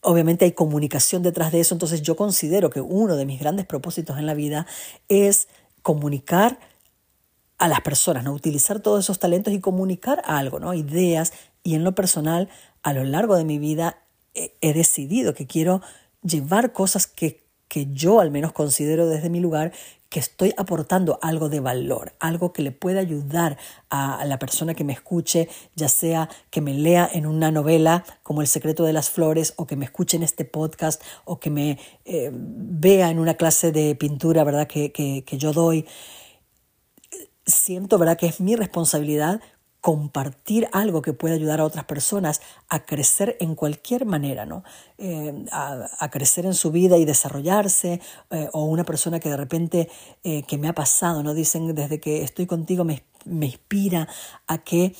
obviamente 0.01 0.43
hay 0.43 0.51
comunicación 0.51 1.23
detrás 1.23 1.53
de 1.53 1.61
eso, 1.61 1.73
entonces 1.75 2.01
yo 2.01 2.17
considero 2.17 2.69
que 2.69 2.81
uno 2.81 3.15
de 3.15 3.25
mis 3.25 3.39
grandes 3.39 3.65
propósitos 3.65 4.17
en 4.19 4.25
la 4.25 4.33
vida 4.33 4.67
es 5.07 5.47
comunicar 5.81 6.59
a 7.57 7.69
las 7.69 7.79
personas, 7.81 8.25
¿no? 8.25 8.33
Utilizar 8.33 8.81
todos 8.81 9.05
esos 9.05 9.19
talentos 9.19 9.53
y 9.53 9.61
comunicar 9.61 10.21
algo, 10.25 10.59
¿no? 10.59 10.73
Ideas, 10.73 11.31
y 11.63 11.75
en 11.75 11.83
lo 11.83 11.95
personal, 11.95 12.49
a 12.83 12.93
lo 12.93 13.03
largo 13.03 13.35
de 13.35 13.45
mi 13.45 13.57
vida, 13.59 14.03
he 14.33 14.73
decidido 14.73 15.33
que 15.33 15.47
quiero 15.47 15.81
llevar 16.23 16.73
cosas 16.73 17.07
que, 17.07 17.43
que 17.67 17.87
yo 17.91 18.19
al 18.19 18.31
menos 18.31 18.51
considero 18.51 19.07
desde 19.07 19.29
mi 19.29 19.39
lugar 19.39 19.71
que 20.13 20.19
estoy 20.19 20.53
aportando 20.57 21.17
algo 21.23 21.49
de 21.49 21.59
valor, 21.59 22.13
algo 22.19 22.53
que 22.53 22.61
le 22.61 22.71
pueda 22.71 22.99
ayudar 22.99 23.57
a 23.89 24.23
la 24.25 24.37
persona 24.37 24.75
que 24.75 24.83
me 24.83 24.93
escuche, 24.93 25.49
ya 25.75 25.89
sea 25.89 26.29
que 26.51 26.61
me 26.61 26.75
lea 26.75 27.09
en 27.11 27.25
una 27.25 27.49
novela 27.49 28.05
como 28.21 28.41
El 28.41 28.47
secreto 28.47 28.83
de 28.83 28.93
las 28.93 29.09
flores, 29.09 29.55
o 29.55 29.65
que 29.65 29.75
me 29.75 29.85
escuche 29.85 30.15
en 30.15 30.21
este 30.21 30.45
podcast, 30.45 31.01
o 31.25 31.39
que 31.39 31.49
me 31.49 31.79
eh, 32.05 32.29
vea 32.31 33.09
en 33.09 33.17
una 33.17 33.33
clase 33.33 33.71
de 33.71 33.95
pintura, 33.95 34.43
¿verdad? 34.43 34.67
Que, 34.67 34.91
que, 34.91 35.23
que 35.25 35.39
yo 35.39 35.51
doy. 35.51 35.87
Siento, 37.47 37.97
¿verdad? 37.97 38.15
Que 38.15 38.27
es 38.27 38.39
mi 38.39 38.55
responsabilidad 38.55 39.41
compartir 39.83 40.69
algo 40.71 41.01
que 41.01 41.11
pueda 41.11 41.35
ayudar 41.35 41.59
a 41.59 41.65
otras 41.65 41.83
personas 41.83 42.41
a 42.69 42.85
crecer 42.85 43.35
en 43.41 43.53
cualquier 43.53 44.05
manera, 44.05 44.45
¿no? 44.45 44.63
Eh, 44.97 45.43
a, 45.51 46.09
crecer 46.09 46.45
en 46.45 46.53
su 46.53 46.71
vida 46.71 46.95
y 46.95 47.03
desarrollarse, 47.03 47.99
eh, 48.31 48.47
o 48.53 48.63
una 48.63 48.85
persona 48.85 49.19
que 49.19 49.29
de 49.29 49.35
repente, 49.35 49.89
eh, 50.23 50.43
que 50.43 50.57
me 50.57 50.69
ha 50.69 50.73
pasado, 50.73 51.21
¿no? 51.21 51.33
Dicen, 51.33 51.75
desde 51.75 51.99
que 51.99 52.23
estoy 52.23 52.45
contigo 52.45 52.85
me, 52.85 53.03
me 53.25 53.47
inspira 53.47 54.07
a 54.47 54.59
que 54.59 54.95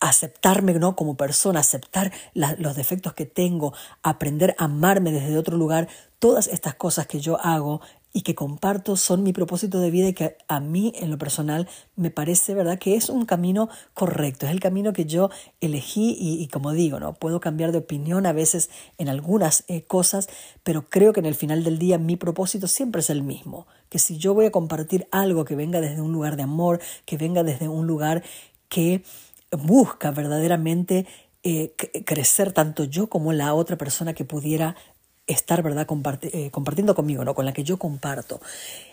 aceptarme 0.00 0.72
¿no? 0.72 0.96
como 0.96 1.18
persona, 1.18 1.60
aceptar 1.60 2.10
los 2.32 2.76
defectos 2.76 3.12
que 3.12 3.26
tengo, 3.26 3.74
aprender 4.02 4.56
a 4.58 4.64
amarme 4.64 5.12
desde 5.12 5.36
otro 5.36 5.58
lugar, 5.58 5.88
todas 6.18 6.48
estas 6.48 6.74
cosas 6.74 7.06
que 7.06 7.20
yo 7.20 7.38
hago 7.38 7.82
y 8.16 8.22
que 8.22 8.36
comparto 8.36 8.96
son 8.96 9.24
mi 9.24 9.32
propósito 9.32 9.80
de 9.80 9.90
vida 9.90 10.08
y 10.08 10.14
que 10.14 10.36
a 10.46 10.60
mí 10.60 10.92
en 10.96 11.10
lo 11.10 11.18
personal 11.18 11.68
me 11.96 12.12
parece 12.12 12.54
verdad 12.54 12.78
que 12.78 12.94
es 12.94 13.08
un 13.08 13.26
camino 13.26 13.68
correcto, 13.92 14.46
es 14.46 14.52
el 14.52 14.60
camino 14.60 14.92
que 14.92 15.04
yo 15.04 15.30
elegí 15.60 16.16
y, 16.16 16.46
como 16.46 16.70
digo, 16.72 17.00
no 17.00 17.14
puedo 17.14 17.40
cambiar 17.40 17.72
de 17.72 17.78
opinión 17.78 18.24
a 18.24 18.32
veces 18.32 18.70
en 18.98 19.08
algunas 19.08 19.64
eh, 19.66 19.82
cosas, 19.82 20.28
pero 20.62 20.88
creo 20.88 21.12
que 21.12 21.18
en 21.18 21.26
el 21.26 21.34
final 21.34 21.64
del 21.64 21.80
día 21.80 21.98
mi 21.98 22.14
propósito 22.14 22.68
siempre 22.68 23.00
es 23.00 23.10
el 23.10 23.24
mismo, 23.24 23.66
que 23.88 23.98
si 23.98 24.16
yo 24.16 24.32
voy 24.32 24.46
a 24.46 24.52
compartir 24.52 25.08
algo 25.10 25.44
que 25.44 25.56
venga 25.56 25.80
desde 25.80 26.00
un 26.00 26.12
lugar 26.12 26.36
de 26.36 26.44
amor, 26.44 26.80
que 27.06 27.16
venga 27.16 27.42
desde 27.42 27.66
un 27.66 27.88
lugar 27.88 28.22
que 28.68 29.02
busca 29.50 30.12
verdaderamente 30.12 31.06
eh, 31.42 31.74
crecer 32.06 32.52
tanto 32.52 32.84
yo 32.84 33.08
como 33.08 33.32
la 33.32 33.54
otra 33.54 33.76
persona 33.76 34.14
que 34.14 34.24
pudiera 34.24 34.76
estar, 35.26 35.62
¿verdad?, 35.62 35.86
eh, 36.22 36.50
compartiendo 36.50 36.94
conmigo, 36.94 37.24
¿no? 37.24 37.34
Con 37.34 37.44
la 37.44 37.52
que 37.52 37.64
yo 37.64 37.78
comparto. 37.78 38.40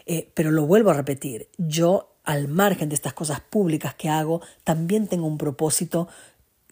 Eh, 0.06 0.32
pero 0.34 0.52
lo 0.52 0.65
vuelvo 0.65 0.91
a 0.91 0.94
repetir, 0.94 1.50
yo, 1.58 2.15
al 2.24 2.48
margen 2.48 2.89
de 2.89 2.96
estas 2.96 3.13
cosas 3.13 3.41
públicas 3.41 3.96
que 3.96 4.10
hago, 4.10 4.41
también 4.63 5.08
tengo 5.08 5.28
un 5.28 5.38
propósito 5.38 6.08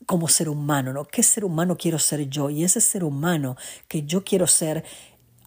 como 0.05 0.27
ser 0.27 0.49
humano, 0.49 0.93
¿no? 0.93 1.05
¿Qué 1.05 1.23
ser 1.23 1.45
humano 1.45 1.77
quiero 1.77 1.99
ser 1.99 2.29
yo? 2.29 2.49
Y 2.49 2.63
ese 2.63 2.81
ser 2.81 3.03
humano 3.03 3.57
que 3.87 4.03
yo 4.03 4.23
quiero 4.23 4.47
ser 4.47 4.83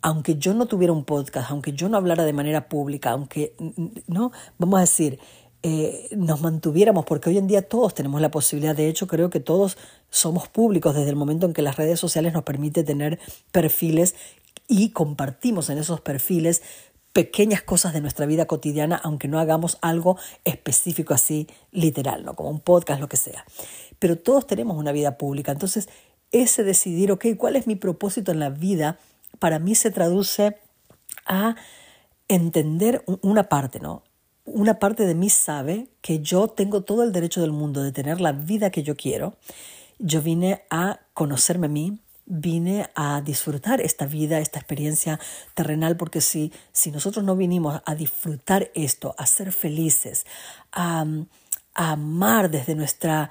aunque 0.03 0.35
yo 0.37 0.53
no 0.53 0.66
tuviera 0.66 0.92
un 0.92 1.05
podcast, 1.05 1.51
aunque 1.51 1.72
yo 1.72 1.88
no 1.88 1.96
hablara 1.96 2.25
de 2.25 2.33
manera 2.33 2.68
pública, 2.68 3.11
aunque, 3.11 3.55
¿no? 4.09 4.33
Vamos 4.59 4.79
a 4.79 4.81
decir, 4.81 5.20
eh, 5.62 6.09
nos 6.16 6.40
mantuviéramos, 6.40 7.05
porque 7.05 7.31
hoy 7.31 7.38
en 7.38 7.46
día 7.46 7.62
todos 7.62 7.94
tenemos 7.94 8.20
la 8.20 8.31
posibilidad, 8.31 8.75
de 8.75 8.88
hecho 8.88 9.07
creo 9.07 9.31
que 9.31 9.38
todos 9.38 9.79
somos 10.12 10.46
públicos 10.46 10.94
desde 10.94 11.11
el 11.11 11.16
momento 11.16 11.46
en 11.46 11.53
que 11.53 11.62
las 11.62 11.77
redes 11.77 11.98
sociales 11.98 12.33
nos 12.33 12.44
permiten 12.44 12.85
tener 12.85 13.18
perfiles 13.51 14.14
y 14.68 14.90
compartimos 14.90 15.70
en 15.70 15.79
esos 15.79 16.01
perfiles 16.01 16.62
pequeñas 17.12 17.62
cosas 17.62 17.92
de 17.92 18.01
nuestra 18.01 18.27
vida 18.27 18.46
cotidiana, 18.46 19.01
aunque 19.03 19.27
no 19.27 19.40
hagamos 19.40 19.79
algo 19.83 20.16
específico 20.44 21.12
así 21.12 21.48
literal, 21.72 22.25
¿no? 22.25 22.35
como 22.35 22.51
un 22.51 22.61
podcast, 22.61 23.01
lo 23.01 23.09
que 23.09 23.16
sea. 23.16 23.44
Pero 23.98 24.16
todos 24.16 24.46
tenemos 24.46 24.77
una 24.77 24.92
vida 24.92 25.18
pública, 25.18 25.51
entonces 25.51 25.88
ese 26.31 26.62
decidir, 26.62 27.11
ok, 27.11 27.27
¿cuál 27.37 27.57
es 27.57 27.66
mi 27.66 27.75
propósito 27.75 28.31
en 28.31 28.38
la 28.38 28.51
vida? 28.51 28.98
Para 29.38 29.59
mí 29.59 29.75
se 29.75 29.90
traduce 29.90 30.57
a 31.27 31.57
entender 32.29 33.05
una 33.22 33.48
parte, 33.48 33.81
¿no? 33.81 34.05
una 34.44 34.79
parte 34.79 35.07
de 35.07 35.14
mí 35.14 35.31
sabe 35.31 35.88
que 36.01 36.20
yo 36.20 36.48
tengo 36.48 36.83
todo 36.83 37.03
el 37.03 37.12
derecho 37.12 37.40
del 37.40 37.53
mundo 37.53 37.83
de 37.83 37.92
tener 37.92 38.20
la 38.20 38.33
vida 38.33 38.70
que 38.70 38.83
yo 38.83 38.96
quiero. 38.96 39.35
Yo 40.05 40.21
vine 40.21 40.65
a 40.69 40.99
conocerme 41.15 41.67
a 41.67 41.71
mí, 41.71 42.01
vine 42.27 42.91
a 42.97 43.21
disfrutar 43.21 43.81
esta 43.81 44.05
vida, 44.05 44.41
esta 44.41 44.59
experiencia 44.59 45.21
terrenal, 45.55 45.97
porque 45.97 46.21
si, 46.21 46.53
si 46.73 46.91
nosotros 46.91 47.25
no 47.25 47.37
vinimos 47.37 47.81
a 47.85 47.95
disfrutar 47.95 48.73
esto, 48.75 49.15
a 49.17 49.27
ser 49.27 49.53
felices, 49.53 50.27
a, 50.73 51.07
amar 51.75 52.51
desde 52.51 52.75
nuestra 52.75 53.31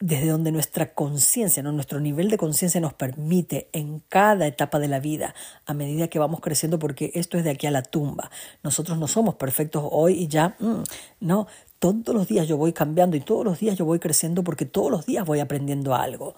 desde 0.00 0.28
donde 0.28 0.52
nuestra 0.52 0.94
conciencia, 0.94 1.62
¿no? 1.62 1.70
nuestro 1.70 2.00
nivel 2.00 2.30
de 2.30 2.38
conciencia 2.38 2.80
nos 2.80 2.94
permite 2.94 3.68
en 3.72 4.00
cada 4.08 4.46
etapa 4.46 4.78
de 4.78 4.88
la 4.88 5.00
vida, 5.00 5.34
a 5.66 5.74
medida 5.74 6.08
que 6.08 6.18
vamos 6.18 6.40
creciendo, 6.40 6.78
porque 6.78 7.10
esto 7.14 7.36
es 7.36 7.44
de 7.44 7.50
aquí 7.50 7.66
a 7.66 7.70
la 7.70 7.82
tumba. 7.82 8.30
Nosotros 8.62 8.96
no 8.96 9.06
somos 9.06 9.34
perfectos 9.34 9.84
hoy 9.90 10.14
y 10.14 10.28
ya, 10.28 10.56
mm, 10.58 10.82
no, 11.20 11.46
todos 11.78 12.14
los 12.14 12.28
días 12.28 12.48
yo 12.48 12.56
voy 12.56 12.72
cambiando 12.72 13.16
y 13.16 13.20
todos 13.20 13.44
los 13.44 13.60
días 13.60 13.76
yo 13.76 13.84
voy 13.84 13.98
creciendo 13.98 14.44
porque 14.44 14.64
todos 14.64 14.90
los 14.90 15.06
días 15.06 15.26
voy 15.26 15.40
aprendiendo 15.40 15.94
algo. 15.94 16.34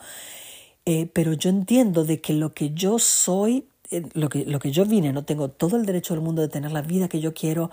Eh, 0.85 1.11
pero 1.12 1.33
yo 1.33 1.51
entiendo 1.51 2.05
de 2.05 2.20
que 2.20 2.33
lo 2.33 2.55
que 2.55 2.70
yo 2.70 2.98
soy 2.98 3.66
eh, 3.90 4.03
lo 4.12 4.29
que, 4.29 4.44
lo 4.44 4.59
que 4.59 4.70
yo 4.70 4.85
vine, 4.85 5.12
no 5.12 5.24
tengo 5.24 5.48
todo 5.48 5.77
el 5.77 5.87
derecho 5.87 6.14
del 6.14 6.22
mundo 6.22 6.42
de 6.42 6.48
tener 6.48 6.72
la 6.72 6.83
vida 6.83 7.09
que 7.09 7.20
yo 7.20 7.33
quiero, 7.33 7.70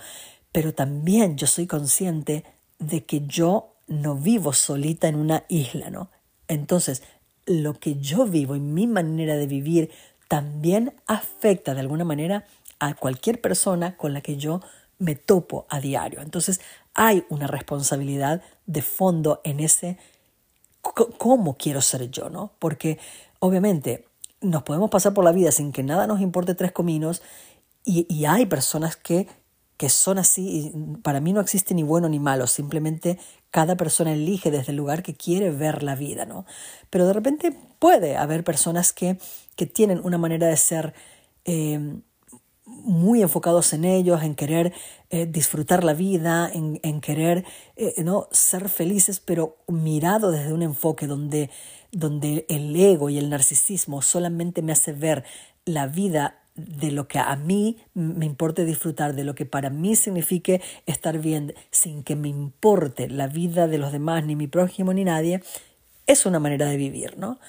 pero 0.51 0.73
también 0.73 1.37
yo 1.37 1.47
soy 1.47 1.67
consciente 1.67 2.45
de 2.79 3.03
que 3.05 3.21
yo 3.25 3.75
no 3.87 4.15
vivo 4.15 4.53
solita 4.53 5.07
en 5.07 5.15
una 5.15 5.43
isla, 5.49 5.89
¿no? 5.89 6.09
Entonces, 6.47 7.03
lo 7.45 7.73
que 7.73 7.95
yo 7.95 8.25
vivo 8.25 8.55
y 8.55 8.59
mi 8.59 8.87
manera 8.87 9.35
de 9.35 9.45
vivir 9.45 9.91
también 10.27 10.93
afecta 11.05 11.73
de 11.73 11.81
alguna 11.81 12.05
manera 12.05 12.45
a 12.79 12.93
cualquier 12.95 13.41
persona 13.41 13.97
con 13.97 14.13
la 14.13 14.21
que 14.21 14.37
yo 14.37 14.61
me 14.97 15.15
topo 15.15 15.65
a 15.69 15.81
diario. 15.81 16.21
Entonces, 16.21 16.61
hay 16.95 17.25
una 17.29 17.45
responsabilidad 17.45 18.41
de 18.65 18.81
fondo 18.81 19.41
en 19.43 19.59
ese 19.59 19.97
cómo 20.81 21.57
quiero 21.57 21.81
ser 21.81 22.09
yo, 22.09 22.29
¿no? 22.29 22.53
Porque 22.59 22.99
obviamente 23.39 24.07
nos 24.41 24.63
podemos 24.63 24.89
pasar 24.89 25.13
por 25.13 25.25
la 25.25 25.31
vida 25.31 25.51
sin 25.51 25.71
que 25.71 25.83
nada 25.83 26.07
nos 26.07 26.21
importe 26.21 26.55
tres 26.55 26.71
cominos 26.71 27.21
y, 27.83 28.25
hay 28.25 28.47
personas 28.47 28.95
que, 28.95 29.27
que 29.77 29.89
son 29.89 30.17
así 30.17 30.71
y 30.73 30.97
para 31.03 31.19
mí 31.19 31.33
no 31.33 31.41
existe 31.41 31.75
ni 31.75 31.83
bueno 31.83 32.09
ni 32.09 32.19
malo, 32.19 32.47
simplemente 32.47 33.19
cada 33.51 33.75
persona 33.75 34.13
elige 34.13 34.49
desde 34.49 34.71
el 34.71 34.77
lugar 34.77 35.03
que 35.03 35.13
quiere 35.13 35.51
ver 35.51 35.83
la 35.83 35.95
vida, 35.95 36.25
¿no? 36.25 36.45
Pero 36.89 37.05
de 37.05 37.13
repente 37.13 37.55
puede 37.77 38.17
haber 38.17 38.43
personas 38.43 38.91
que, 38.91 39.19
que 39.55 39.65
tienen 39.65 40.01
una 40.03 40.17
manera 40.17 40.47
de 40.47 40.57
ser 40.57 40.93
eh, 41.45 41.99
muy 42.65 43.21
enfocados 43.21 43.73
en 43.73 43.85
ellos, 43.85 44.23
en 44.23 44.35
querer 44.35 44.73
eh, 45.09 45.27
disfrutar 45.27 45.83
la 45.83 45.93
vida, 45.93 46.49
en, 46.51 46.79
en 46.83 46.99
querer 46.99 47.45
eh, 47.75 48.03
¿no? 48.03 48.27
ser 48.31 48.69
felices, 48.69 49.19
pero 49.19 49.57
mirado 49.67 50.31
desde 50.31 50.53
un 50.53 50.63
enfoque 50.63 51.05
donde, 51.07 51.49
donde 51.91 52.45
el 52.49 52.75
ego 52.75 53.09
y 53.09 53.17
el 53.17 53.29
narcisismo 53.29 54.01
solamente 54.01 54.61
me 54.61 54.71
hace 54.71 54.93
ver 54.93 55.23
la 55.65 55.87
vida 55.87 56.39
de 56.55 56.91
lo 56.91 57.07
que 57.07 57.19
a 57.19 57.35
mí 57.35 57.77
me 57.93 58.25
importe 58.25 58.65
disfrutar, 58.65 59.13
de 59.13 59.25
lo 59.25 59.35
que 59.35 59.45
para 59.45 59.69
mí 59.69 59.95
signifique 59.95 60.61
estar 60.85 61.19
bien, 61.19 61.53
sin 61.69 62.03
que 62.03 62.15
me 62.15 62.29
importe 62.29 63.09
la 63.09 63.27
vida 63.27 63.67
de 63.67 63.77
los 63.77 63.91
demás, 63.91 64.25
ni 64.25 64.35
mi 64.35 64.47
prójimo, 64.47 64.93
ni 64.93 65.03
nadie, 65.03 65.43
es 66.07 66.25
una 66.25 66.39
manera 66.39 66.67
de 66.67 66.77
vivir, 66.77 67.17
¿no? 67.17 67.39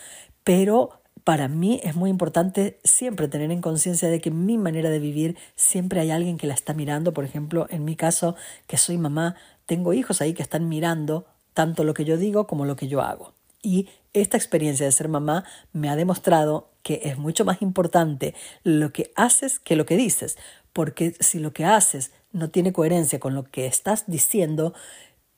Pero 0.43 1.01
para 1.25 1.49
mí 1.49 1.81
es 1.83 1.97
muy 1.97 2.11
importante 2.11 2.79
siempre 2.85 3.29
tener 3.29 3.51
en 3.51 3.61
conciencia 3.61 4.09
de 4.09 4.21
que 4.21 4.31
mi 4.31 4.59
manera 4.59 4.91
de 4.91 4.99
vivir 4.99 5.37
siempre 5.55 6.01
hay 6.01 6.11
alguien 6.11 6.39
que 6.39 6.47
la 6.47 6.55
está 6.55 6.75
mirando. 6.75 7.13
Por 7.13 7.25
ejemplo, 7.25 7.67
en 7.71 7.85
mi 7.85 7.97
caso, 7.97 8.37
que 8.67 8.77
soy 8.77 8.99
mamá, 8.99 9.35
tengo 9.67 9.93
hijos 9.93 10.21
ahí 10.21 10.35
que 10.35 10.43
están 10.43 10.69
mirando 10.69 11.27
tanto 11.55 11.85
lo 11.85 11.95
que 11.95 12.05
yo 12.05 12.17
digo 12.17 12.47
como 12.47 12.65
lo 12.65 12.77
que 12.77 12.89
yo 12.89 13.01
hago. 13.01 13.33
Y 13.63 13.89
esta 14.13 14.37
experiencia 14.37 14.87
de 14.87 14.93
ser 14.93 15.09
mamá 15.09 15.45
me 15.73 15.89
ha 15.89 15.97
demostrado 15.97 16.71
que 16.83 17.01
es 17.05 17.19
mucho 17.19 17.45
más 17.45 17.63
importante 17.63 18.35
lo 18.63 18.93
que 18.93 19.11
haces 19.17 19.59
que 19.59 19.75
lo 19.75 19.87
que 19.87 19.97
dices, 19.97 20.39
porque 20.73 21.17
si 21.19 21.41
lo 21.41 21.53
que 21.53 21.65
haces 21.65 22.13
no 22.31 22.51
tiene 22.51 22.73
coherencia 22.73 23.19
con 23.19 23.35
lo 23.35 23.45
que 23.45 23.67
estás 23.67 24.05
diciendo, 24.07 24.75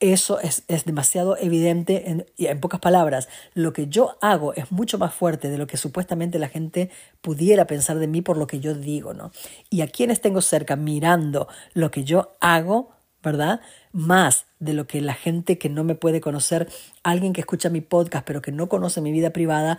eso 0.01 0.39
es, 0.41 0.65
demasiado 0.85 1.37
evidente 1.37 2.11
en, 2.11 2.27
en 2.37 2.61
pocas 2.61 2.81
palabras. 2.81 3.29
Lo 3.55 3.73
que 3.73 3.89
yo 3.89 4.17
hago 4.21 4.55
es 4.55 4.71
mucho 4.71 4.99
más 4.99 5.15
fuerte 5.15 5.51
de 5.51 5.59
lo 5.59 5.67
que 5.67 5.77
supuestamente 5.77 6.39
la 6.39 6.49
gente 6.49 6.91
pudiera 7.21 7.67
pensar 7.67 7.99
de 7.99 8.07
mí 8.07 8.23
por 8.23 8.37
lo 8.37 8.47
que 8.47 8.61
yo 8.61 8.75
digo, 8.75 9.13
¿no? 9.15 9.33
Y 9.71 9.81
a 9.81 9.89
quienes 9.89 10.21
tengo 10.21 10.41
cerca 10.41 10.77
mirando 10.77 11.49
lo 11.75 11.91
que 11.91 12.05
yo 12.05 12.37
hago, 12.41 12.91
¿verdad? 13.23 13.61
Más 13.93 14.47
de 14.61 14.73
lo 14.73 14.87
que 14.87 15.01
la 15.01 15.15
gente 15.15 15.59
que 15.59 15.69
no 15.69 15.85
me 15.85 15.95
puede 15.95 16.21
conocer, 16.21 16.69
alguien 17.03 17.33
que 17.33 17.41
escucha 17.41 17.69
mi 17.69 17.81
podcast 17.81 18.25
pero 18.25 18.43
que 18.43 18.53
no 18.53 18.69
conoce 18.69 19.01
mi 19.01 19.13
vida 19.13 19.31
privada, 19.31 19.79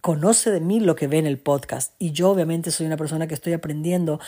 conoce 0.00 0.50
de 0.50 0.60
mí 0.60 0.80
lo 0.80 0.96
que 0.96 1.08
ve 1.08 1.18
en 1.18 1.26
el 1.26 1.38
podcast. 1.38 1.94
Y 1.98 2.12
yo 2.12 2.30
obviamente 2.30 2.70
soy 2.70 2.86
una 2.86 2.96
persona 2.96 3.26
que 3.26 3.34
estoy 3.34 3.52
aprendiendo 3.52 4.20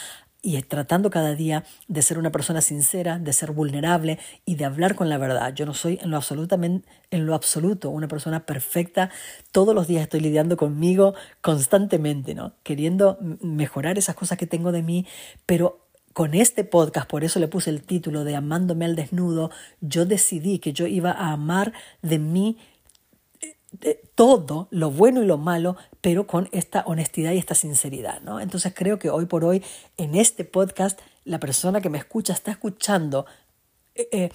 y 0.43 0.61
tratando 0.63 1.11
cada 1.11 1.35
día 1.35 1.65
de 1.89 2.03
ser 2.03 2.19
una 2.19 2.33
persona 2.33 2.61
sincera, 2.61 3.19
de 3.19 3.33
ser 3.33 3.53
vulnerable 3.53 4.19
y 4.45 4.55
de 4.57 4.65
hablar 4.65 4.95
con 4.95 5.09
la 5.09 5.19
verdad. 5.19 5.53
Yo 5.55 5.67
no 5.67 5.75
soy 5.75 5.99
en 6.03 6.11
lo 6.11 6.17
absolutamente 6.17 6.89
en 7.11 7.27
lo 7.27 7.35
absoluto 7.35 7.91
una 7.91 8.09
persona 8.09 8.47
perfecta. 8.47 9.11
Todos 9.53 9.75
los 9.75 9.87
días 9.87 10.03
estoy 10.03 10.21
lidiando 10.21 10.57
conmigo 10.57 11.15
constantemente, 11.41 12.35
¿no? 12.35 12.55
Queriendo 12.63 13.19
mejorar 13.41 13.99
esas 13.99 14.15
cosas 14.15 14.39
que 14.39 14.47
tengo 14.47 14.73
de 14.73 14.83
mí, 14.83 15.07
pero 15.47 15.87
con 16.13 16.35
este 16.35 16.65
podcast, 16.65 17.09
por 17.09 17.23
eso 17.23 17.39
le 17.39 17.49
puse 17.49 17.71
el 17.71 17.83
título 17.83 18.25
de 18.25 18.35
Amándome 18.35 18.85
al 18.85 18.97
desnudo, 18.97 19.51
yo 19.81 20.07
decidí 20.07 20.59
que 20.59 20.73
yo 20.73 20.87
iba 20.87 21.13
a 21.13 21.33
amar 21.33 21.73
de 22.03 22.19
mí 22.19 22.59
todo 24.15 24.69
lo 24.71 24.91
bueno 24.91 25.23
y 25.23 25.27
lo 25.27 25.39
malo, 25.39 25.77
pero 26.01 26.27
con 26.27 26.49
esta 26.53 26.83
honestidad 26.87 27.33
y 27.33 27.39
esta 27.39 27.55
sinceridad, 27.55 28.21
¿no? 28.23 28.41
Entonces 28.41 28.73
creo 28.75 28.99
que 28.99 29.11
hoy 29.11 29.27
por 29.27 29.45
hoy 29.45 29.63
en 29.97 30.15
este 30.15 30.45
podcast 30.45 30.99
la 31.25 31.39
persona 31.39 31.81
que 31.81 31.89
me 31.89 31.99
escucha 31.99 32.33
está 32.33 32.51
escuchando 32.51 33.27
eh, 33.95 34.09
eh, 34.13 34.31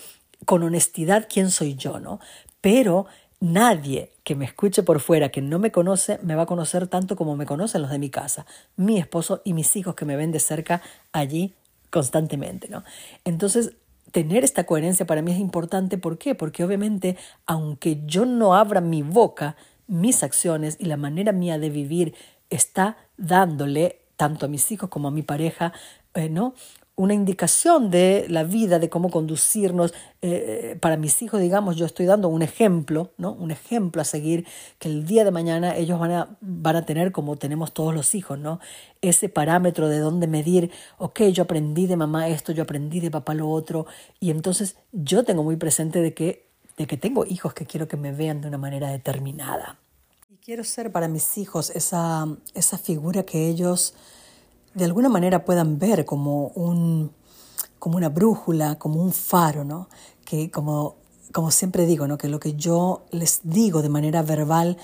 con 0.46 0.64
honestidad 0.64 1.28
quién 1.30 1.52
soy 1.52 1.76
yo, 1.76 2.00
¿no? 2.00 2.20
Pero 2.62 3.08
nadie 3.42 4.12
que 4.24 4.36
me 4.36 4.46
escuche 4.46 4.84
por 4.84 5.00
fuera, 5.00 5.30
que 5.30 5.42
no 5.42 5.60
me 5.60 5.72
conoce, 5.72 6.18
me 6.24 6.36
va 6.36 6.44
a 6.44 6.48
conocer 6.48 6.88
tanto 6.88 7.16
como 7.16 7.36
me 7.36 7.46
conocen 7.46 7.82
los 7.82 7.92
de 7.92 8.00
mi 8.00 8.10
casa, 8.10 8.46
mi 8.76 8.98
esposo 8.98 9.42
y 9.44 9.54
mis 9.54 9.76
hijos 9.76 9.96
que 9.96 10.06
me 10.06 10.16
ven 10.16 10.32
de 10.32 10.40
cerca 10.40 10.82
allí 11.12 11.54
constantemente, 11.90 12.70
¿no? 12.70 12.84
Entonces 13.26 13.74
tener 14.16 14.46
esta 14.46 14.64
coherencia 14.64 15.06
para 15.06 15.22
mí 15.22 15.34
es 15.34 15.40
importante. 15.40 15.98
¿Por 15.98 16.18
qué? 16.18 16.36
Porque 16.36 16.64
obviamente, 16.64 17.18
aunque 17.46 18.02
yo 18.06 18.26
no 18.26 18.56
abra 18.56 18.80
mi 18.80 19.02
boca, 19.02 19.58
mis 19.88 20.24
acciones 20.24 20.78
y 20.80 20.86
la 20.86 20.96
manera 20.96 21.34
mía 21.34 21.60
de 21.60 21.70
vivir 21.70 22.16
está 22.50 22.96
dándole 23.18 24.00
tanto 24.16 24.46
a 24.46 24.48
mis 24.48 24.72
hijos 24.72 24.90
como 24.90 25.10
a 25.10 25.12
mi 25.12 25.22
pareja, 25.22 25.74
eh, 26.14 26.30
¿no? 26.30 26.54
Una 26.98 27.14
indicación 27.14 27.92
de 27.92 28.26
la 28.30 28.44
vida, 28.44 28.80
de 28.80 28.90
cómo 28.90 29.10
conducirnos. 29.10 29.94
Eh, 30.22 30.78
para 30.80 30.96
mis 30.96 31.22
hijos, 31.22 31.42
digamos, 31.42 31.76
yo 31.76 31.86
estoy 31.86 32.06
dando 32.06 32.30
un 32.30 32.42
ejemplo, 32.42 33.12
¿no? 33.18 33.34
Un 33.34 33.52
ejemplo 33.52 34.02
a 34.02 34.06
seguir 34.06 34.48
que 34.80 34.88
el 34.88 35.06
día 35.06 35.26
de 35.26 35.32
mañana 35.32 35.76
ellos 35.76 36.00
van 36.00 36.12
a, 36.12 36.38
van 36.40 36.76
a 36.78 36.86
tener 36.86 37.12
como 37.12 37.36
tenemos 37.36 37.74
todos 37.74 37.94
los 37.94 38.16
hijos, 38.16 38.40
¿no? 38.40 38.60
Ese 39.02 39.28
parámetro 39.28 39.90
de 39.90 40.00
dónde 40.00 40.28
medir, 40.28 40.72
ok, 40.98 41.24
yo 41.24 41.44
aprendí 41.44 41.86
de 41.86 41.98
mamá 41.98 42.30
esto, 42.30 42.54
yo 42.54 42.64
aprendí 42.64 43.02
de 43.02 43.12
papá 43.12 43.34
lo 43.34 43.50
otro, 43.50 43.86
y 44.22 44.32
entonces 44.32 44.78
yo 44.94 45.26
tengo 45.26 45.44
muy 45.44 45.58
presente 45.58 46.02
de 46.02 46.14
que, 46.14 46.48
de 46.78 46.88
que 46.88 46.96
tengo 46.96 47.26
hijos 47.26 47.54
que 47.54 47.66
quiero 47.66 47.88
que 47.90 47.98
me 47.98 48.14
vean 48.14 48.40
de 48.42 48.48
una 48.48 48.58
manera 48.58 48.90
determinada. 48.90 49.78
Y 50.30 50.38
quiero 50.38 50.64
ser 50.64 50.94
para 50.94 51.10
mis 51.10 51.38
hijos 51.38 51.72
esa, 51.72 52.26
esa 52.54 52.78
figura 52.78 53.24
que 53.24 53.50
ellos 53.50 53.96
de 54.76 54.86
alguna 54.86 55.10
manera 55.10 55.46
puedan 55.46 55.80
ver 55.80 56.06
como, 56.06 56.50
un, 56.50 57.12
como 57.80 57.98
una 57.98 58.10
brújula, 58.10 58.78
como 58.78 59.02
un 59.02 59.12
faro, 59.12 59.64
¿no? 59.64 59.90
que 60.26 60.52
como, 60.52 60.98
como 61.32 61.50
siempre 61.50 61.86
digo, 61.86 62.08
¿no? 62.08 62.18
que 62.18 62.28
lo 62.28 62.40
que 62.40 62.54
yo 62.54 63.06
les 63.10 63.40
digo 63.44 63.82
de 63.82 63.90
manera 63.90 64.22
verbal, 64.22 64.78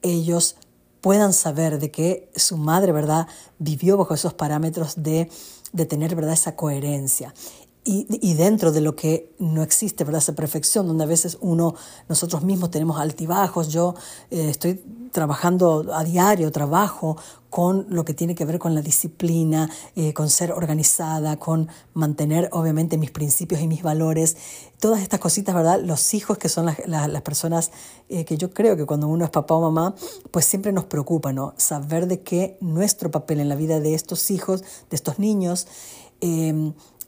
ellos 0.00 0.56
puedan 1.00 1.32
saber 1.32 1.80
de 1.80 1.90
que 1.90 2.30
su 2.36 2.56
madre, 2.56 2.92
¿verdad?, 2.92 3.26
vivió 3.58 3.96
bajo 3.96 4.14
esos 4.14 4.34
parámetros 4.34 5.02
de, 5.02 5.28
de 5.72 5.86
tener, 5.86 6.14
¿verdad?, 6.14 6.34
esa 6.34 6.54
coherencia. 6.54 7.34
Y, 7.84 8.34
dentro 8.34 8.70
de 8.70 8.80
lo 8.80 8.94
que 8.94 9.34
no 9.40 9.64
existe, 9.64 10.04
¿verdad? 10.04 10.20
Esa 10.22 10.36
perfección, 10.36 10.86
donde 10.86 11.02
a 11.02 11.06
veces 11.08 11.36
uno, 11.40 11.74
nosotros 12.08 12.44
mismos 12.44 12.70
tenemos 12.70 13.00
altibajos. 13.00 13.68
Yo 13.72 13.96
eh, 14.30 14.50
estoy 14.50 14.80
trabajando 15.10 15.92
a 15.92 16.04
diario, 16.04 16.52
trabajo 16.52 17.16
con 17.50 17.86
lo 17.90 18.04
que 18.04 18.14
tiene 18.14 18.36
que 18.36 18.44
ver 18.44 18.60
con 18.60 18.76
la 18.76 18.82
disciplina, 18.82 19.68
eh, 19.96 20.14
con 20.14 20.30
ser 20.30 20.52
organizada, 20.52 21.38
con 21.38 21.68
mantener 21.92 22.48
obviamente 22.52 22.96
mis 22.98 23.10
principios 23.10 23.60
y 23.60 23.66
mis 23.66 23.82
valores. 23.82 24.36
Todas 24.78 25.02
estas 25.02 25.18
cositas, 25.18 25.52
¿verdad? 25.52 25.80
Los 25.82 26.14
hijos 26.14 26.38
que 26.38 26.48
son 26.48 26.66
las, 26.66 26.78
las, 26.86 27.22
personas 27.22 27.72
eh, 28.08 28.24
que 28.24 28.38
yo 28.38 28.52
creo 28.52 28.76
que 28.76 28.86
cuando 28.86 29.08
uno 29.08 29.24
es 29.24 29.30
papá 29.30 29.54
o 29.54 29.60
mamá, 29.60 29.96
pues 30.30 30.44
siempre 30.44 30.72
nos 30.72 30.84
preocupa, 30.84 31.32
¿no? 31.32 31.52
Saber 31.56 32.06
de 32.06 32.22
que 32.22 32.56
nuestro 32.60 33.10
papel 33.10 33.40
en 33.40 33.48
la 33.48 33.56
vida 33.56 33.80
de 33.80 33.94
estos 33.94 34.30
hijos, 34.30 34.62
de 34.62 34.96
estos 34.96 35.18
niños, 35.18 35.66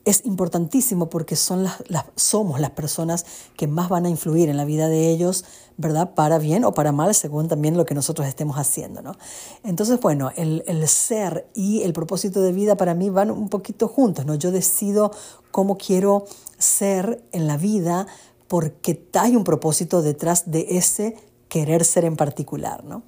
es 0.04 0.24
importantísimo 0.24 1.08
porque 1.08 1.36
son 1.36 1.64
las, 1.64 2.04
somos 2.16 2.60
las 2.60 2.70
personas 2.70 3.24
que 3.56 3.66
más 3.66 3.88
van 3.88 4.06
a 4.06 4.10
influir 4.10 4.48
en 4.48 4.56
la 4.56 4.64
vida 4.64 4.88
de 4.88 5.10
ellos, 5.10 5.44
¿verdad? 5.76 6.14
Para 6.14 6.38
bien 6.38 6.64
o 6.64 6.74
para 6.74 6.92
mal, 6.92 7.14
según 7.14 7.48
también 7.48 7.76
lo 7.76 7.86
que 7.86 7.94
nosotros 7.94 8.26
estemos 8.28 8.56
haciendo, 8.58 9.02
¿no? 9.02 9.16
Entonces, 9.62 10.00
bueno, 10.00 10.30
el, 10.36 10.62
el 10.66 10.86
ser 10.88 11.48
y 11.54 11.82
el 11.82 11.92
propósito 11.92 12.40
de 12.40 12.52
vida 12.52 12.76
para 12.76 12.94
mí 12.94 13.10
van 13.10 13.30
un 13.30 13.48
poquito 13.48 13.88
juntos, 13.88 14.26
¿no? 14.26 14.34
Yo 14.34 14.52
decido 14.52 15.10
cómo 15.50 15.78
quiero 15.78 16.26
ser 16.58 17.22
en 17.32 17.46
la 17.46 17.56
vida 17.56 18.06
porque 18.48 19.08
hay 19.14 19.36
un 19.36 19.44
propósito 19.44 20.02
detrás 20.02 20.50
de 20.50 20.66
ese 20.70 21.16
querer 21.48 21.84
ser 21.84 22.04
en 22.04 22.16
particular, 22.16 22.84
¿no? 22.84 23.02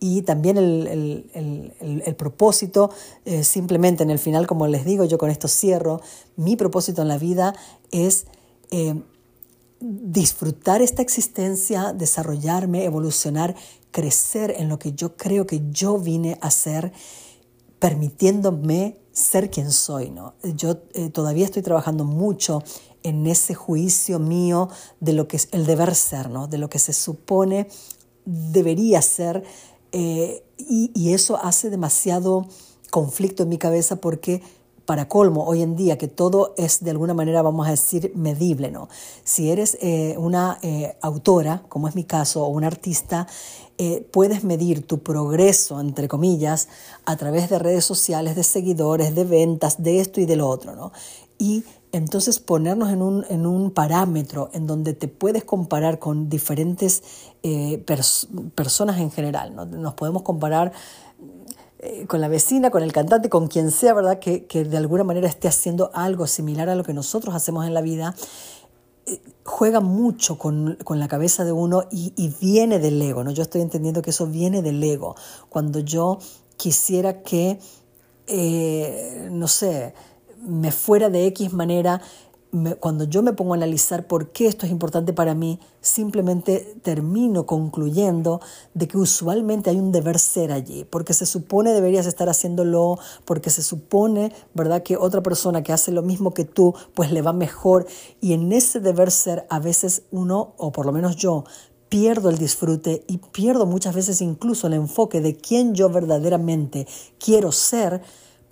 Y 0.00 0.22
también 0.22 0.56
el, 0.56 2.14
propósito, 2.16 2.90
eh, 3.26 3.44
simplemente 3.44 4.02
en 4.02 4.10
el 4.10 4.18
final, 4.18 4.46
como 4.46 4.66
les 4.66 4.84
digo, 4.86 5.04
yo 5.04 5.18
con 5.18 5.30
esto 5.30 5.46
cierro, 5.46 6.00
mi 6.36 6.56
propósito 6.56 7.02
en 7.02 7.08
la 7.08 7.18
vida 7.18 7.54
es 7.90 8.26
eh, 8.70 8.94
disfrutar 9.80 10.80
esta 10.80 11.02
existencia, 11.02 11.92
desarrollarme, 11.92 12.84
evolucionar, 12.84 13.54
crecer 13.90 14.54
en 14.56 14.68
lo 14.68 14.78
que 14.78 14.92
yo 14.92 15.16
creo 15.16 15.46
que 15.46 15.62
yo 15.70 15.98
vine 15.98 16.38
a 16.40 16.50
ser 16.50 16.92
permitiéndome 17.78 18.98
ser 19.12 19.50
quien 19.50 19.70
soy, 19.70 20.10
¿no? 20.10 20.34
Yo 20.42 20.82
eh, 20.94 21.10
todavía 21.10 21.44
estoy 21.44 21.62
trabajando 21.62 22.04
mucho 22.04 22.62
en 23.02 23.26
ese 23.26 23.54
juicio 23.54 24.18
mío 24.18 24.68
de 25.00 25.12
lo 25.14 25.28
que 25.28 25.36
es 25.36 25.48
el 25.52 25.66
deber 25.66 25.94
ser, 25.94 26.30
¿no? 26.30 26.46
De 26.46 26.58
lo 26.58 26.70
que 26.70 26.78
se 26.78 26.92
supone 26.92 27.68
debería 28.24 29.02
ser 29.02 29.42
eh, 29.92 30.42
y, 30.58 31.12
eso 31.12 31.36
hace 31.42 31.70
demasiado 31.70 32.46
conflicto 32.90 33.42
en 33.42 33.48
mi 33.48 33.58
cabeza 33.58 33.96
porque 33.96 34.42
para 34.84 35.08
colmo, 35.08 35.44
hoy 35.44 35.62
en 35.62 35.76
día 35.76 35.98
que 35.98 36.08
todo 36.08 36.54
es 36.56 36.82
de 36.82 36.90
alguna 36.90 37.14
manera, 37.14 37.42
vamos 37.42 37.66
a 37.66 37.70
decir, 37.70 38.12
medible, 38.14 38.70
¿no? 38.70 38.88
Si 39.24 39.50
eres 39.50 39.78
eh, 39.80 40.16
una 40.18 40.58
eh, 40.62 40.96
autora, 41.00 41.62
como 41.68 41.86
es 41.88 41.94
mi 41.94 42.04
caso, 42.04 42.44
o 42.44 42.48
un 42.48 42.64
artista, 42.64 43.26
puedes 44.10 44.44
medir 44.44 44.86
tu 44.86 44.98
progreso, 44.98 45.80
entre 45.80 46.06
comillas, 46.06 46.68
a 47.06 47.16
través 47.16 47.48
de 47.48 47.58
redes 47.58 47.82
sociales, 47.82 48.36
de 48.36 48.44
seguidores, 48.44 49.14
de 49.14 49.24
ventas, 49.24 49.82
de 49.82 50.00
esto 50.00 50.20
y 50.20 50.26
de 50.26 50.36
lo 50.36 50.50
otro, 50.50 50.76
¿no? 50.76 50.92
Y 51.38 51.64
entonces 51.92 52.38
ponernos 52.38 52.90
en 52.90 53.02
un, 53.02 53.24
en 53.28 53.46
un 53.46 53.70
parámetro 53.70 54.50
en 54.52 54.66
donde 54.66 54.92
te 54.92 55.08
puedes 55.08 55.44
comparar 55.44 55.98
con 55.98 56.28
diferentes 56.28 57.02
personas 58.54 58.98
en 58.98 59.10
general, 59.10 59.54
¿no? 59.54 59.64
Nos 59.64 59.94
podemos 59.94 60.22
comparar 60.22 60.72
eh, 61.82 62.04
con 62.06 62.20
la 62.20 62.28
vecina, 62.28 62.70
con 62.70 62.82
el 62.82 62.92
cantante, 62.92 63.30
con 63.30 63.48
quien 63.48 63.70
sea, 63.70 63.94
¿verdad? 63.94 64.18
Que, 64.18 64.44
que, 64.44 64.64
de 64.64 64.76
alguna 64.76 65.02
manera 65.02 65.26
esté 65.26 65.48
haciendo 65.48 65.90
algo 65.94 66.26
similar 66.26 66.68
a 66.68 66.74
lo 66.74 66.84
que 66.84 66.92
nosotros 66.92 67.34
hacemos 67.34 67.66
en 67.66 67.72
la 67.72 67.80
vida, 67.80 68.14
eh, 69.06 69.22
juega 69.46 69.80
mucho 69.80 70.36
con, 70.36 70.76
con, 70.84 70.98
la 70.98 71.08
cabeza 71.08 71.42
de 71.46 71.52
uno 71.52 71.84
y, 71.90 72.12
y, 72.16 72.34
viene 72.38 72.80
del 72.80 73.00
ego, 73.00 73.24
¿no? 73.24 73.30
Yo 73.30 73.42
estoy 73.42 73.62
entendiendo 73.62 74.02
que 74.02 74.10
eso 74.10 74.26
viene 74.26 74.60
del 74.60 74.82
ego. 74.82 75.14
Cuando 75.48 75.78
yo 75.78 76.18
quisiera 76.58 77.22
que, 77.22 77.58
eh, 78.26 79.28
no 79.32 79.48
sé, 79.48 79.94
me 80.42 80.72
fuera 80.72 81.08
de 81.08 81.28
X 81.28 81.54
manera, 81.54 82.02
cuando 82.80 83.04
yo 83.04 83.22
me 83.22 83.32
pongo 83.32 83.54
a 83.54 83.56
analizar 83.56 84.06
por 84.06 84.32
qué 84.32 84.46
esto 84.46 84.66
es 84.66 84.72
importante 84.72 85.12
para 85.12 85.34
mí, 85.34 85.60
simplemente 85.80 86.74
termino 86.82 87.46
concluyendo 87.46 88.40
de 88.74 88.88
que 88.88 88.98
usualmente 88.98 89.70
hay 89.70 89.78
un 89.78 89.92
deber 89.92 90.18
ser 90.18 90.50
allí, 90.50 90.84
porque 90.84 91.14
se 91.14 91.26
supone 91.26 91.72
deberías 91.72 92.06
estar 92.06 92.28
haciéndolo, 92.28 92.98
porque 93.24 93.50
se 93.50 93.62
supone, 93.62 94.32
¿verdad?, 94.54 94.82
que 94.82 94.96
otra 94.96 95.22
persona 95.22 95.62
que 95.62 95.72
hace 95.72 95.92
lo 95.92 96.02
mismo 96.02 96.34
que 96.34 96.44
tú, 96.44 96.74
pues 96.94 97.12
le 97.12 97.22
va 97.22 97.32
mejor. 97.32 97.86
Y 98.20 98.32
en 98.32 98.52
ese 98.52 98.80
deber 98.80 99.10
ser, 99.10 99.46
a 99.48 99.60
veces 99.60 100.02
uno, 100.10 100.54
o 100.56 100.72
por 100.72 100.86
lo 100.86 100.92
menos 100.92 101.16
yo, 101.16 101.44
pierdo 101.88 102.30
el 102.30 102.38
disfrute 102.38 103.04
y 103.08 103.18
pierdo 103.18 103.66
muchas 103.66 103.94
veces 103.94 104.20
incluso 104.22 104.66
el 104.66 104.74
enfoque 104.74 105.20
de 105.20 105.36
quién 105.36 105.74
yo 105.74 105.90
verdaderamente 105.90 106.86
quiero 107.18 107.52
ser 107.52 108.00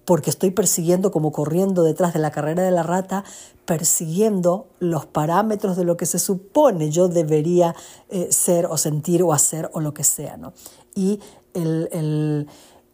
porque 0.08 0.30
estoy 0.30 0.52
persiguiendo 0.52 1.10
como 1.10 1.32
corriendo 1.32 1.82
detrás 1.82 2.14
de 2.14 2.18
la 2.18 2.30
carrera 2.30 2.62
de 2.62 2.70
la 2.70 2.82
rata, 2.82 3.24
persiguiendo 3.66 4.68
los 4.78 5.04
parámetros 5.04 5.76
de 5.76 5.84
lo 5.84 5.98
que 5.98 6.06
se 6.06 6.18
supone 6.18 6.90
yo 6.90 7.08
debería 7.08 7.74
eh, 8.08 8.28
ser 8.30 8.64
o 8.64 8.78
sentir 8.78 9.22
o 9.22 9.34
hacer 9.34 9.68
o 9.74 9.80
lo 9.80 9.92
que 9.92 10.04
sea. 10.04 10.38
¿no? 10.38 10.54
Y 10.94 11.20
el, 11.52 11.90
el, 11.92 12.46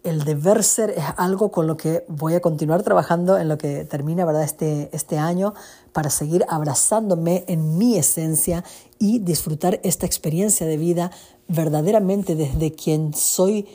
el, 0.03 0.25
deber 0.25 0.65
ser 0.65 0.91
es 0.91 1.05
algo 1.17 1.53
con 1.53 1.69
lo 1.69 1.77
que 1.77 2.05
voy 2.09 2.35
a 2.35 2.41
continuar 2.41 2.83
trabajando 2.83 3.39
en 3.39 3.47
lo 3.47 3.59
que 3.59 3.85
termina 3.85 4.25
¿verdad? 4.25 4.43
Este, 4.43 4.91
este 4.93 5.17
año 5.17 5.55
para 5.93 6.11
seguir 6.11 6.45
abrazándome 6.49 7.45
en 7.47 7.79
mi 7.79 7.97
esencia 7.97 8.65
y 8.99 9.21
disfrutar 9.21 9.79
esta 9.85 10.05
experiencia 10.05 10.67
de 10.67 10.79
vida 10.79 11.13
verdaderamente 11.47 12.35
desde 12.35 12.73
quien 12.73 13.15
soy 13.15 13.69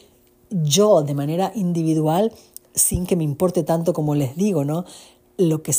yo 0.52 1.04
de 1.04 1.14
manera 1.14 1.52
individual 1.56 2.34
sin 2.74 3.06
que 3.06 3.16
me 3.16 3.24
importe 3.24 3.64
tanto 3.64 3.94
como 3.94 4.16
les 4.16 4.36
digo, 4.36 4.66
¿no? 4.66 4.86
Lo 5.38 5.64
que 5.64 5.74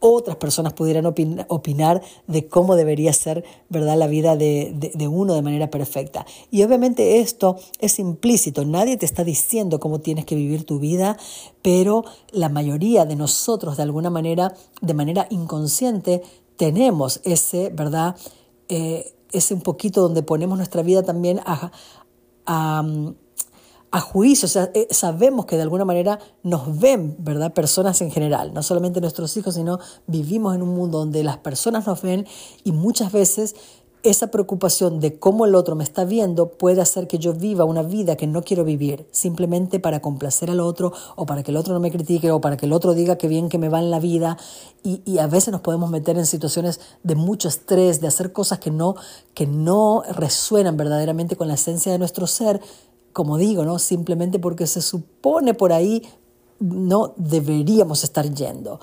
otras 0.00 0.36
personas 0.36 0.72
pudieran 0.74 1.06
opinar 1.06 2.02
de 2.26 2.46
cómo 2.46 2.76
debería 2.76 3.12
ser 3.12 3.44
¿verdad? 3.68 3.96
la 3.96 4.06
vida 4.06 4.36
de, 4.36 4.92
de, 4.94 5.08
uno 5.08 5.34
de 5.34 5.42
manera 5.42 5.70
perfecta. 5.70 6.24
Y 6.50 6.62
obviamente 6.62 7.20
esto 7.20 7.56
es 7.80 7.98
implícito, 7.98 8.64
nadie 8.64 8.96
te 8.96 9.06
está 9.06 9.24
diciendo 9.24 9.80
cómo 9.80 10.00
tienes 10.00 10.24
que 10.24 10.36
vivir 10.36 10.64
tu 10.64 10.78
vida, 10.78 11.16
pero 11.62 12.04
la 12.30 12.48
mayoría 12.48 13.06
de 13.06 13.16
nosotros 13.16 13.76
de 13.76 13.82
alguna 13.82 14.10
manera, 14.10 14.54
de 14.80 14.94
manera 14.94 15.26
inconsciente, 15.30 16.22
tenemos 16.56 17.20
ese, 17.24 17.70
¿verdad? 17.70 18.16
Eh, 18.68 19.14
ese 19.32 19.54
un 19.54 19.60
poquito 19.60 20.02
donde 20.02 20.22
ponemos 20.22 20.56
nuestra 20.56 20.82
vida 20.82 21.02
también 21.02 21.40
a, 21.44 21.70
a 22.46 22.82
a 23.90 24.00
juicio, 24.00 24.46
o 24.46 24.48
sea, 24.48 24.70
eh, 24.74 24.86
sabemos 24.90 25.46
que 25.46 25.56
de 25.56 25.62
alguna 25.62 25.84
manera 25.84 26.18
nos 26.42 26.78
ven, 26.78 27.16
¿verdad? 27.18 27.54
Personas 27.54 28.00
en 28.02 28.10
general, 28.10 28.52
no 28.52 28.62
solamente 28.62 29.00
nuestros 29.00 29.36
hijos, 29.36 29.54
sino 29.54 29.78
vivimos 30.06 30.54
en 30.54 30.62
un 30.62 30.74
mundo 30.74 30.98
donde 30.98 31.24
las 31.24 31.38
personas 31.38 31.86
nos 31.86 32.02
ven 32.02 32.26
y 32.64 32.72
muchas 32.72 33.12
veces 33.12 33.54
esa 34.02 34.28
preocupación 34.28 35.00
de 35.00 35.18
cómo 35.18 35.44
el 35.44 35.54
otro 35.54 35.74
me 35.74 35.82
está 35.82 36.04
viendo 36.04 36.50
puede 36.50 36.80
hacer 36.80 37.08
que 37.08 37.18
yo 37.18 37.32
viva 37.32 37.64
una 37.64 37.82
vida 37.82 38.16
que 38.16 38.26
no 38.26 38.42
quiero 38.42 38.64
vivir, 38.64 39.06
simplemente 39.10 39.80
para 39.80 40.00
complacer 40.00 40.50
al 40.50 40.60
otro 40.60 40.92
o 41.16 41.26
para 41.26 41.42
que 41.42 41.50
el 41.50 41.56
otro 41.56 41.74
no 41.74 41.80
me 41.80 41.90
critique 41.90 42.30
o 42.30 42.40
para 42.40 42.56
que 42.56 42.66
el 42.66 42.72
otro 42.72 42.94
diga 42.94 43.18
que 43.18 43.26
bien 43.26 43.48
que 43.48 43.58
me 43.58 43.68
va 43.68 43.80
en 43.80 43.90
la 43.90 43.98
vida. 43.98 44.38
Y, 44.84 45.02
y 45.04 45.18
a 45.18 45.26
veces 45.26 45.50
nos 45.50 45.62
podemos 45.62 45.90
meter 45.90 46.16
en 46.16 46.26
situaciones 46.26 46.80
de 47.02 47.16
mucho 47.16 47.48
estrés, 47.48 48.00
de 48.00 48.06
hacer 48.06 48.32
cosas 48.32 48.60
que 48.60 48.70
no, 48.70 48.94
que 49.34 49.46
no 49.46 50.02
resuenan 50.08 50.76
verdaderamente 50.76 51.36
con 51.36 51.48
la 51.48 51.54
esencia 51.54 51.90
de 51.90 51.98
nuestro 51.98 52.26
ser 52.26 52.60
como 53.18 53.36
digo, 53.36 53.64
¿no? 53.64 53.80
Simplemente 53.80 54.38
porque 54.38 54.68
se 54.68 54.80
supone 54.80 55.52
por 55.52 55.72
ahí 55.72 56.04
no 56.60 57.14
deberíamos 57.16 58.04
estar 58.04 58.32
yendo. 58.32 58.78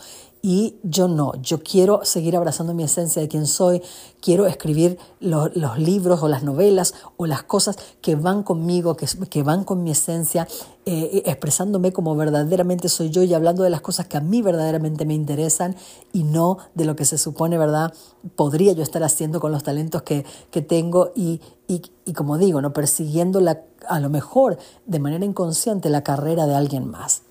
Y 0.47 0.75
yo 0.83 1.07
no, 1.07 1.33
yo 1.41 1.63
quiero 1.63 2.05
seguir 2.05 2.37
abrazando 2.37 2.75
mi 2.75 2.83
esencia 2.83 3.19
de 3.19 3.27
quien 3.27 3.47
soy, 3.47 3.81
quiero 4.21 4.45
escribir 4.45 4.99
los 5.19 5.79
libros 5.79 6.21
o 6.21 6.27
las 6.27 6.43
novelas 6.43 6.93
o 7.17 7.25
las 7.25 7.41
cosas 7.41 7.77
que 7.99 8.15
van 8.15 8.43
conmigo, 8.43 8.95
que, 8.95 9.07
que 9.27 9.41
van 9.41 9.63
con 9.63 9.81
mi 9.81 9.89
esencia, 9.89 10.47
eh, 10.85 11.23
expresándome 11.25 11.93
como 11.93 12.15
verdaderamente 12.15 12.89
soy 12.89 13.09
yo 13.09 13.23
y 13.23 13.33
hablando 13.33 13.63
de 13.63 13.71
las 13.71 13.81
cosas 13.81 14.05
que 14.05 14.17
a 14.17 14.21
mí 14.21 14.43
verdaderamente 14.43 15.03
me 15.07 15.15
interesan 15.15 15.75
y 16.13 16.21
no 16.21 16.59
de 16.75 16.85
lo 16.85 16.95
que 16.95 17.05
se 17.05 17.17
supone, 17.17 17.57
¿verdad? 17.57 17.91
Podría 18.35 18.73
yo 18.73 18.83
estar 18.83 19.01
haciendo 19.01 19.39
con 19.39 19.51
los 19.51 19.63
talentos 19.63 20.03
que, 20.03 20.27
que 20.51 20.61
tengo 20.61 21.11
y, 21.15 21.41
y, 21.67 21.81
y 22.05 22.13
como 22.13 22.37
digo, 22.37 22.61
¿no? 22.61 22.71
persiguiendo 22.71 23.39
la 23.39 23.63
a 23.89 23.99
lo 23.99 24.11
mejor 24.11 24.59
de 24.85 24.99
manera 24.99 25.25
inconsciente 25.25 25.89
la 25.89 26.03
carrera 26.03 26.45
de 26.45 26.53
alguien 26.53 26.87
más. 26.87 27.23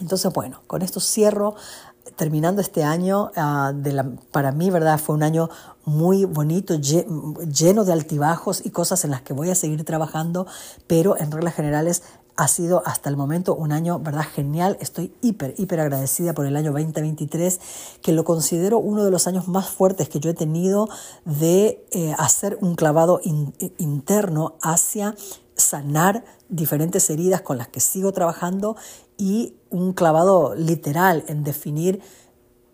Entonces, 0.00 0.32
bueno, 0.32 0.62
con 0.66 0.82
esto 0.82 1.00
cierro 1.00 1.54
terminando 2.16 2.60
este 2.60 2.84
año, 2.84 3.30
uh, 3.36 3.72
de 3.72 3.92
la, 3.92 4.10
para 4.32 4.52
mí, 4.52 4.70
¿verdad? 4.70 4.98
Fue 4.98 5.14
un 5.14 5.22
año 5.22 5.50
muy 5.84 6.24
bonito, 6.24 6.74
lleno 6.76 7.84
de 7.84 7.92
altibajos 7.92 8.64
y 8.64 8.70
cosas 8.70 9.04
en 9.04 9.10
las 9.10 9.22
que 9.22 9.32
voy 9.32 9.50
a 9.50 9.54
seguir 9.54 9.84
trabajando, 9.84 10.46
pero 10.86 11.18
en 11.18 11.30
reglas 11.30 11.54
generales 11.54 12.02
ha 12.38 12.46
sido 12.46 12.82
hasta 12.86 13.10
el 13.10 13.16
momento 13.16 13.56
un 13.56 13.72
año, 13.72 13.98
¿verdad? 13.98 14.22
Genial. 14.22 14.78
Estoy 14.80 15.12
hiper, 15.22 15.54
hiper 15.58 15.80
agradecida 15.80 16.34
por 16.34 16.46
el 16.46 16.56
año 16.56 16.70
2023, 16.70 17.60
que 18.00 18.12
lo 18.12 18.22
considero 18.24 18.78
uno 18.78 19.04
de 19.04 19.10
los 19.10 19.26
años 19.26 19.48
más 19.48 19.68
fuertes 19.68 20.08
que 20.08 20.20
yo 20.20 20.30
he 20.30 20.34
tenido 20.34 20.88
de 21.24 21.84
eh, 21.90 22.14
hacer 22.16 22.56
un 22.60 22.76
clavado 22.76 23.20
interno 23.78 24.54
hacia 24.62 25.16
sanar 25.58 26.24
diferentes 26.48 27.10
heridas 27.10 27.42
con 27.42 27.58
las 27.58 27.68
que 27.68 27.80
sigo 27.80 28.12
trabajando 28.12 28.76
y 29.18 29.56
un 29.70 29.92
clavado 29.92 30.54
literal 30.54 31.24
en 31.26 31.44
definir, 31.44 32.00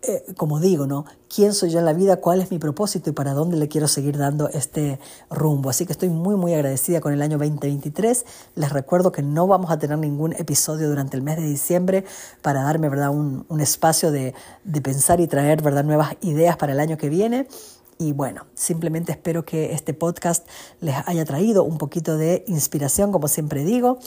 eh, 0.03 0.23
como 0.37 0.59
digo, 0.59 0.85
¿no? 0.85 1.05
¿Quién 1.27 1.53
soy 1.53 1.71
yo 1.71 1.79
en 1.79 1.85
la 1.85 1.93
vida? 1.93 2.17
¿Cuál 2.17 2.39
es 2.39 2.51
mi 2.51 2.59
propósito 2.59 3.09
y 3.09 3.13
para 3.13 3.33
dónde 3.33 3.57
le 3.57 3.67
quiero 3.67 3.87
seguir 3.87 4.17
dando 4.17 4.47
este 4.49 4.99
rumbo? 5.31 5.71
Así 5.71 5.85
que 5.85 5.91
estoy 5.91 6.09
muy, 6.09 6.35
muy 6.35 6.53
agradecida 6.53 7.01
con 7.01 7.11
el 7.11 7.21
año 7.23 7.39
2023. 7.39 8.25
Les 8.53 8.71
recuerdo 8.71 9.11
que 9.11 9.23
no 9.23 9.47
vamos 9.47 9.71
a 9.71 9.79
tener 9.79 9.97
ningún 9.97 10.33
episodio 10.33 10.87
durante 10.87 11.17
el 11.17 11.23
mes 11.23 11.37
de 11.37 11.43
diciembre 11.43 12.05
para 12.43 12.61
darme, 12.61 12.87
¿verdad?, 12.87 13.09
un, 13.09 13.45
un 13.49 13.59
espacio 13.59 14.11
de, 14.11 14.35
de 14.63 14.81
pensar 14.81 15.19
y 15.19 15.27
traer, 15.27 15.63
¿verdad?, 15.63 15.83
nuevas 15.83 16.15
ideas 16.21 16.55
para 16.55 16.73
el 16.73 16.79
año 16.79 16.97
que 16.97 17.09
viene. 17.09 17.47
Y 17.97 18.11
bueno, 18.11 18.45
simplemente 18.55 19.13
espero 19.13 19.45
que 19.45 19.73
este 19.73 19.93
podcast 19.93 20.47
les 20.81 20.95
haya 21.05 21.23
traído 21.23 21.63
un 21.63 21.77
poquito 21.77 22.17
de 22.17 22.43
inspiración, 22.47 23.11
como 23.11 23.27
siempre 23.27 23.63
digo, 23.63 23.99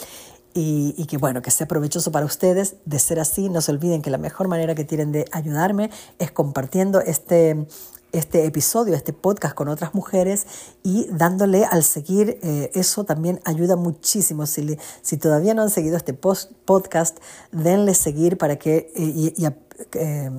y, 0.55 1.07
que 1.07 1.19
bueno, 1.19 1.41
que 1.41 1.51
sea 1.51 1.69
provechoso 1.69 2.11
para 2.11 2.27
ustedes. 2.27 2.77
De 2.85 2.99
ser 2.99 3.21
así, 3.21 3.49
no 3.49 3.61
se 3.61 3.71
olviden 3.71 4.03
que 4.03 4.11
la 4.11 4.19
mejor 4.19 4.49
manera 4.49 4.75
que 4.75 4.85
tienen 4.85 5.13
de 5.13 5.25
ayudarme 5.31 5.91
es 6.19 6.33
compartiendo 6.33 7.01
este, 7.01 7.67
este 8.13 8.45
episodio, 8.45 8.95
este 8.95 9.13
podcast 9.13 9.55
con 9.55 9.69
otras 9.69 9.95
mujeres 9.95 10.47
y 10.83 11.07
dándole 11.13 11.65
al 11.65 11.85
seguir, 11.85 12.41
eh, 12.43 12.71
eso 12.75 13.05
también 13.05 13.41
ayuda 13.45 13.77
muchísimo. 13.77 14.47
Si, 14.47 14.77
si 15.01 15.17
todavía 15.17 15.55
no 15.55 15.63
han 15.63 15.71
seguido 15.71 15.97
este 15.97 16.13
post, 16.13 16.53
podcast, 16.65 17.19
denle 17.53 17.95
seguir 17.95 18.37
para 18.37 18.57
que... 18.57 18.93
Eh, 18.97 19.33
y, 19.37 19.47
eh, 19.93 20.31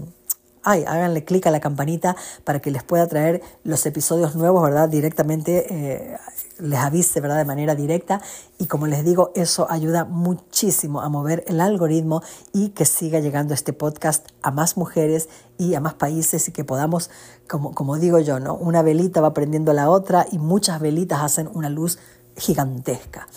ay, 0.69 0.83
háganle 0.87 1.23
clic 1.23 1.47
a 1.47 1.51
la 1.51 1.59
campanita 1.59 2.15
para 2.43 2.59
que 2.59 2.69
les 2.69 2.83
pueda 2.83 3.07
traer 3.07 3.41
los 3.63 3.85
episodios 3.85 4.35
nuevos, 4.35 4.61
¿verdad? 4.61 4.87
Directamente 4.87 6.19
les 6.59 6.79
avise 6.79 7.21
¿verdad? 7.21 7.37
de 7.37 7.45
manera 7.45 7.73
directa 7.73 8.21
y 8.57 8.65
como 8.65 8.87
les 8.87 9.03
digo, 9.03 9.31
eso 9.35 9.67
ayuda 9.69 10.05
muchísimo 10.05 11.01
a 11.01 11.09
mover 11.09 11.43
el 11.47 11.61
algoritmo 11.61 12.21
y 12.53 12.69
que 12.69 12.85
siga 12.85 13.19
llegando 13.19 13.53
este 13.53 13.73
podcast 13.73 14.27
a 14.43 14.51
más 14.51 14.77
mujeres 14.77 15.29
y 15.57 15.73
a 15.73 15.79
más 15.79 15.95
países 15.95 16.47
y 16.47 16.51
que 16.51 16.63
podamos, 16.63 17.09
como, 17.47 17.73
como 17.73 17.97
digo 17.97 18.19
yo, 18.19 18.39
¿no? 18.39 18.53
una 18.53 18.81
velita 18.81 19.21
va 19.21 19.33
prendiendo 19.33 19.73
la 19.73 19.89
otra 19.89 20.27
y 20.31 20.37
muchas 20.37 20.79
velitas 20.79 21.21
hacen 21.21 21.49
una 21.53 21.69
luz 21.69 21.97
gigantesca. 22.35 23.27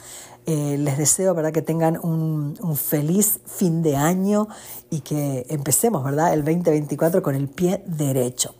Eh, 0.45 0.77
les 0.77 0.99
deseo 0.99 1.35
¿verdad? 1.35 1.53
que 1.53 1.63
tengan 1.63 1.99
un, 2.03 2.57
feliz 2.77 3.39
fin 3.47 3.83
de 3.83 3.97
año 3.97 4.49
y 4.91 5.01
que 5.01 5.47
empecemos 5.49 6.03
¿verdad? 6.03 6.35
el 6.35 6.45
2024 6.45 7.23
con 7.23 7.35
el 7.37 7.49
pie 7.49 7.83
derecho. 7.87 8.55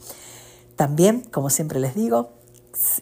También, 0.77 1.23
como 1.33 1.51
siempre 1.51 1.81
les 1.81 1.95
digo, 1.95 2.31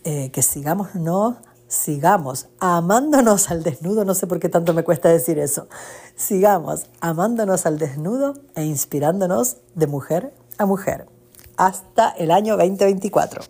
eh, 0.05 0.31
que 0.31 0.43
sigamos, 0.43 0.95
no, 0.95 1.37
sigamos 1.69 2.49
amándonos 2.59 3.51
al 3.51 3.63
desnudo, 3.63 4.05
no 4.05 4.15
sé 4.15 4.27
por 4.27 4.41
qué 4.41 4.49
tanto 4.49 4.75
me 4.75 4.83
cuesta 4.83 5.09
decir 5.09 5.39
eso, 5.39 5.69
sigamos 6.17 6.87
amándonos 7.01 7.67
al 7.67 7.79
desnudo 7.79 8.35
e 8.55 8.65
inspirándonos 8.65 9.59
de 9.75 9.87
mujer 9.87 10.35
a 10.59 10.67
mujer. 10.67 11.07
Hasta 11.57 12.11
el 12.11 12.31
año 12.31 12.57
2024. 12.57 13.43